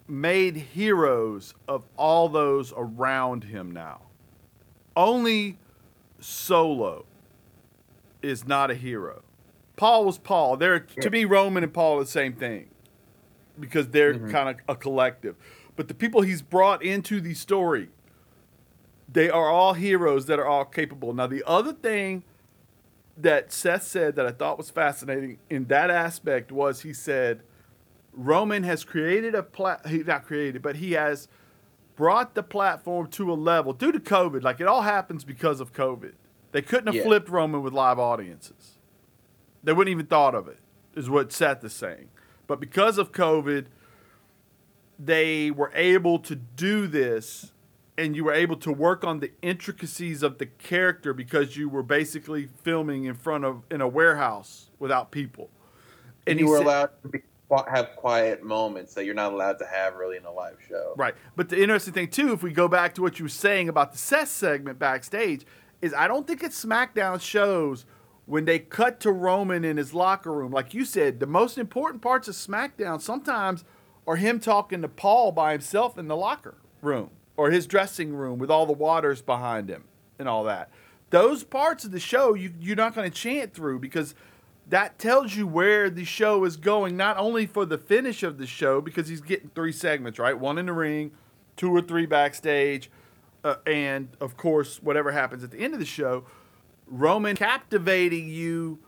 [0.09, 4.03] made heroes of all those around him now.
[4.97, 5.59] Only
[6.19, 7.05] Solo
[8.21, 9.23] is not a hero.
[9.77, 10.57] Paul was Paul.
[10.57, 12.69] They're to me Roman and Paul are the same thing
[13.59, 15.37] because they're kind of a collective.
[15.77, 17.89] But the people he's brought into the story,
[19.11, 21.15] they are all heroes that are all capable.
[21.15, 22.25] Now the other thing
[23.23, 27.43] that Seth said that I thought was fascinating in that aspect was he said
[28.13, 31.29] Roman has created a plat he not created, but he has
[31.97, 34.43] brought the platform to a level due to COVID.
[34.43, 36.13] Like it all happens because of COVID.
[36.53, 37.05] They couldn't have Yeah.
[37.05, 38.79] flipped Roman with live audiences.
[39.63, 40.59] They wouldn't even thought of it,
[40.95, 42.09] is what Seth is saying.
[42.47, 43.67] But because of COVID,
[44.99, 47.53] they were able to do this
[48.01, 51.83] and you were able to work on the intricacies of the character because you were
[51.83, 55.51] basically filming in front of in a warehouse without people.
[56.27, 57.23] And you were said- allowed to be,
[57.69, 60.95] have quiet moments that you're not allowed to have really in a live show.
[60.97, 61.15] Right.
[61.37, 63.93] But the interesting thing too, if we go back to what you were saying about
[63.93, 65.45] the Seth segment backstage,
[65.83, 67.85] is I don't think it's SmackDown shows
[68.25, 70.53] when they cut to Roman in his locker room.
[70.53, 73.65] Like you said, the most important parts of SmackDown sometimes
[74.07, 77.11] are him talking to Paul by himself in the locker room
[77.41, 79.85] or his dressing room with all the waters behind him
[80.19, 80.71] and all that.
[81.09, 84.15] Those parts of the show you, you're not going to chant through because
[84.69, 88.47] that tells you where the show is going, not only for the finish of the
[88.47, 90.39] show, because he's getting three segments, right?
[90.39, 91.13] One in the ring,
[91.57, 92.91] two or three backstage,
[93.43, 96.27] uh, and of course, whatever happens at the end of the show.
[96.87, 98.81] Roman captivating you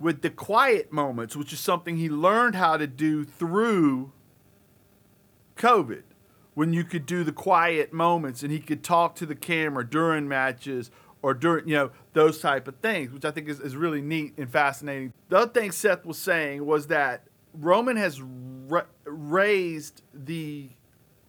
[0.00, 4.12] with the quiet moments, which is something he learned how to do through
[5.56, 6.04] COVID,
[6.54, 10.28] when you could do the quiet moments and he could talk to the camera during
[10.28, 10.90] matches
[11.22, 14.34] or during, you know, those type of things, which I think is, is really neat
[14.36, 15.12] and fascinating.
[15.28, 17.24] The other thing Seth was saying was that
[17.54, 20.70] Roman has ra- raised the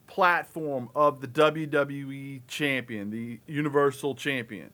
[0.07, 4.71] platform of the WWE champion, the Universal champion.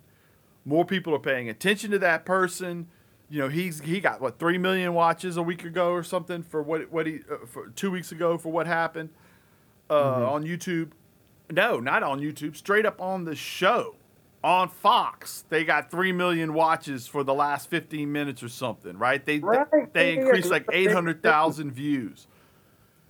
[0.66, 2.88] More people are paying attention to that person.
[3.30, 6.64] You know, he's he got what three million watches a week ago or something for
[6.64, 9.10] what what he uh, for two weeks ago for what happened
[9.90, 10.92] uh, on YouTube.
[11.52, 12.56] No, not on YouTube.
[12.56, 13.96] Straight up on the show.
[14.44, 19.26] on Fox, they got three million watches for the last 15 minutes or something, right?
[19.26, 19.68] They Right.
[19.94, 22.28] they, they increased like 800,000 views.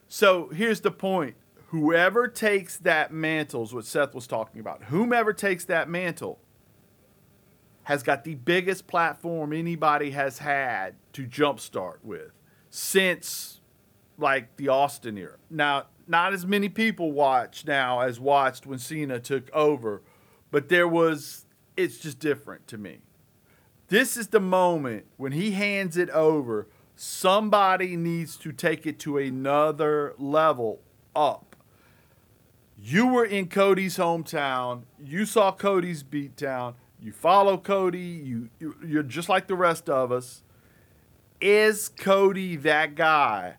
[0.07, 1.36] So here's the point:
[1.67, 4.86] whoever takes that mantle is what Seth was talking about.
[4.86, 6.39] Whomever takes that mantle
[7.84, 12.32] has got the biggest platform anybody has had to jumpstart with
[12.69, 13.61] since
[14.17, 15.38] like the Austin era.
[15.49, 20.01] Now, not as many people watch now as watched when Cena took over,
[20.49, 21.45] but there was
[21.78, 22.97] it's just different to me.
[23.88, 29.18] This is the moment when he hands it over, somebody needs to take it to
[29.18, 30.82] another level
[31.16, 31.55] up.
[32.82, 34.84] You were in Cody's hometown.
[34.99, 36.74] You saw Cody's beatdown.
[36.99, 37.99] You follow Cody.
[37.99, 40.43] You, you you're just like the rest of us.
[41.39, 43.55] Is Cody that guy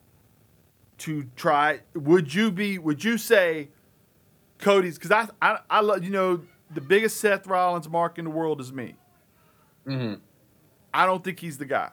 [1.01, 1.81] to try?
[1.95, 2.79] Would you be?
[2.79, 3.69] Would you say
[4.59, 4.99] Cody's?
[4.99, 6.43] Because I I I love you know
[6.73, 8.97] the biggest Seth Rollins mark in the world is me.
[9.85, 10.15] hmm
[10.93, 11.91] I don't think he's the guy.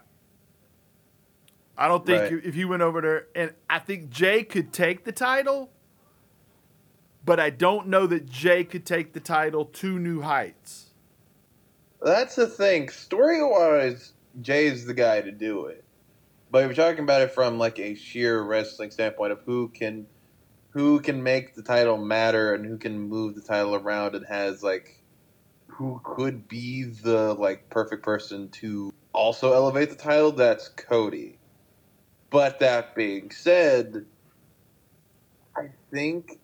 [1.78, 2.45] I don't think Right.
[2.45, 5.70] if he went over there, and I think Jay could take the title,
[7.24, 10.86] but I don't know that Jay could take the title to new heights.
[12.01, 12.89] That's the thing.
[12.89, 15.84] Story wise, Jay's the guy to do it.
[16.51, 20.07] But if you're talking about it from like a sheer wrestling standpoint of who can
[20.71, 24.63] who can make the title matter and who can move the title around and has
[24.63, 25.03] like
[25.67, 31.39] who could be the like perfect person to also elevate the title, that's Cody.
[32.29, 34.05] But that being said,
[35.55, 36.39] I think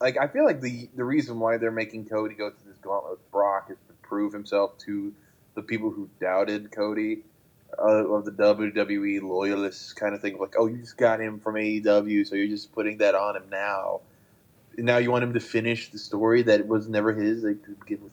[0.00, 3.12] like I feel like the the reason why they're making Cody go through this gauntlet
[3.12, 5.14] with Brock is to prove himself to
[5.54, 7.22] the people who doubted Cody
[7.78, 10.38] uh, of the WWE loyalists kind of thing.
[10.38, 13.48] Like, oh, you just got him from AEW, so you're just putting that on him
[13.50, 14.00] now.
[14.76, 18.04] Now you want him to finish the story that was never his like, to begin
[18.04, 18.12] with.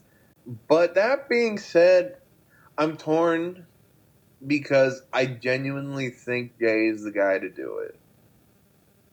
[0.68, 2.16] But that being said,
[2.78, 3.66] I'm torn
[4.46, 7.98] because I genuinely think Jay is the guy to do it.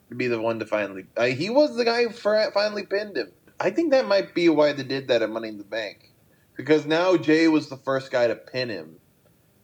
[0.08, 1.06] To be the one to finally.
[1.16, 3.30] Uh, he was the guy who finally pinned him.
[3.60, 6.10] I think that might be why they did that at Money in the Bank.
[6.56, 8.96] Because now Jay was the first guy to pin him,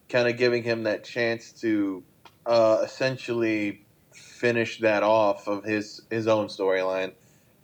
[0.08, 2.02] kind of giving him that chance to
[2.44, 7.12] uh, essentially finish that off of his, his own storyline.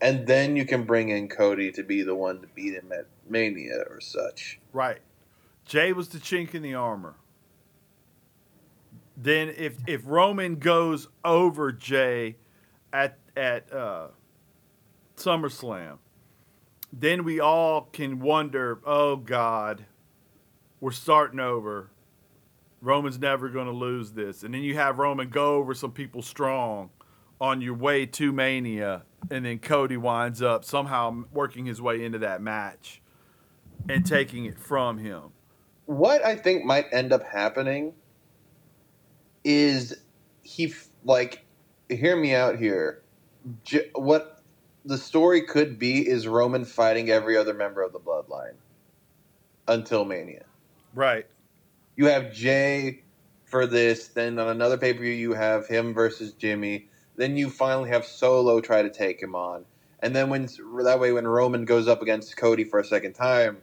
[0.00, 3.06] And then you can bring in Cody to be the one to beat him at
[3.28, 4.58] Mania or such.
[4.72, 4.98] Right.
[5.64, 7.14] Jay was the chink in the armor.
[9.16, 12.36] Then if if Roman goes over Jay
[12.92, 14.08] at at uh,
[15.16, 15.98] SummerSlam,
[16.92, 19.84] then we all can wonder, oh God,
[20.80, 21.91] we're starting over.
[22.82, 24.42] Roman's never going to lose this.
[24.42, 26.90] And then you have Roman go over some people strong
[27.40, 32.18] on your way to Mania, and then Cody winds up somehow working his way into
[32.20, 33.02] that match
[33.88, 35.32] and taking it from him.
[35.86, 37.94] what I think might end up happening
[39.44, 39.94] is
[40.42, 40.74] he
[41.04, 41.44] like
[41.88, 43.02] hear me out here.
[43.64, 44.42] J- what
[44.84, 48.54] the story could be is Roman fighting every other member of the bloodline
[49.68, 50.44] until Mania.
[50.94, 51.26] Right.
[51.96, 53.02] You have Jay
[53.44, 56.88] for this, then on another pay per view you have him versus Jimmy.
[57.16, 59.64] Then you finally have Solo try to take him on,
[60.00, 60.48] and then when
[60.84, 63.58] that way when Roman goes up against Cody for a second time,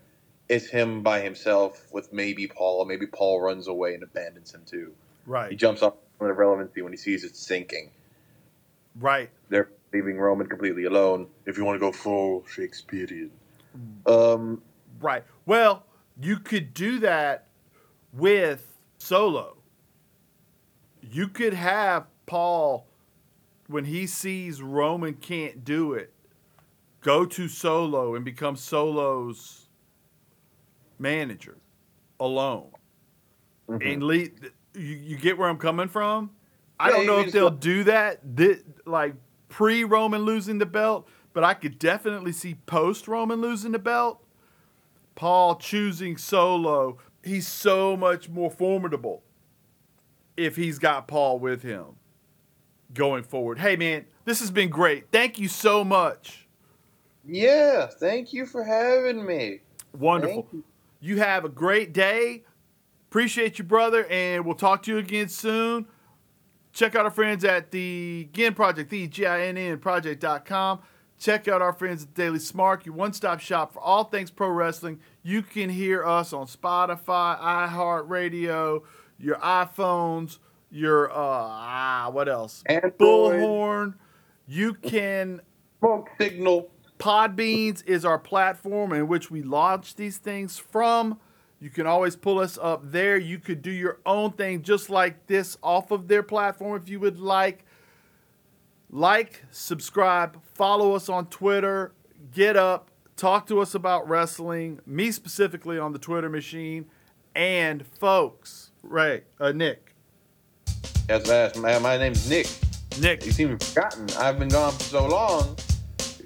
[0.48, 2.86] it's him by himself with maybe Paul.
[2.86, 4.94] Maybe Paul runs away and abandons him too.
[5.26, 5.52] Right.
[5.52, 7.92] He jumps off of relevancy when he sees it sinking.
[9.00, 9.30] Right.
[9.50, 11.28] They're leaving Roman completely alone.
[11.46, 13.32] If you want to go full Shakespearean,
[14.06, 14.62] um,
[15.00, 15.24] Right.
[15.46, 15.84] Well,
[16.20, 17.48] you could do that
[18.14, 19.58] with Solo.
[21.02, 22.86] You could have Paul,
[23.68, 26.14] when he sees Roman can't do it,
[27.02, 29.68] go to Solo and become Solo's
[31.00, 31.58] manager
[32.20, 32.72] alone.
[33.70, 33.94] mhm.
[33.94, 36.32] And lead, you, you get where I'm coming from?
[36.80, 38.20] I don't know if they'll go- do that
[38.86, 39.16] like
[39.50, 44.24] pre Roman losing the belt, but I could definitely see post Roman losing the belt.
[45.16, 49.24] Paul choosing Solo, he's so much more formidable
[50.38, 51.86] if he's got Paul with him
[52.94, 53.60] going forward.
[53.60, 55.06] Hey man, this has been great.
[55.12, 56.48] Thank you so much.
[57.28, 57.88] yeah.
[57.88, 59.60] Thank you for having me.
[59.98, 60.48] Wonderful.
[60.52, 60.64] You.
[61.02, 62.44] You have a great day.
[63.10, 65.88] Appreciate you, brother, and we'll talk to you again soon.
[66.74, 70.80] Check out our friends at the Ginn Project, the G-I-N-N project.com.
[71.20, 75.02] Check out our friends at Daily Smart, your one-stop shop for all things pro wrestling.
[75.22, 78.84] You can hear us on Spotify, iHeartRadio,
[79.20, 80.40] your iPhones,
[80.72, 82.64] your uh ah, what else?
[82.68, 82.98] Android.
[82.98, 83.94] Bullhorn.
[84.48, 85.42] You can
[85.80, 86.70] Smoke signal.
[87.00, 91.20] Podbeans is our platform in which we launch these things from.
[91.60, 93.18] You can always pull us up there.
[93.18, 97.00] You could do your own thing just like this off of their platform if you
[97.00, 97.66] would like.
[98.90, 101.94] Like, subscribe, follow us on Twitter,
[102.34, 106.86] get up, talk to us about wrestling, me specifically on the Twitter machine,
[107.34, 109.96] and folks, Ray, uh, Nick.
[111.08, 112.48] Yes, that's my, my name's Nick.
[113.00, 114.06] Nick, You seem forgotten.
[114.18, 115.56] I've been gone for so long.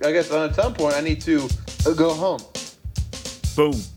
[0.04, 1.48] I guess at some point I need to
[1.86, 2.40] uh, go home.
[3.56, 3.80] boom.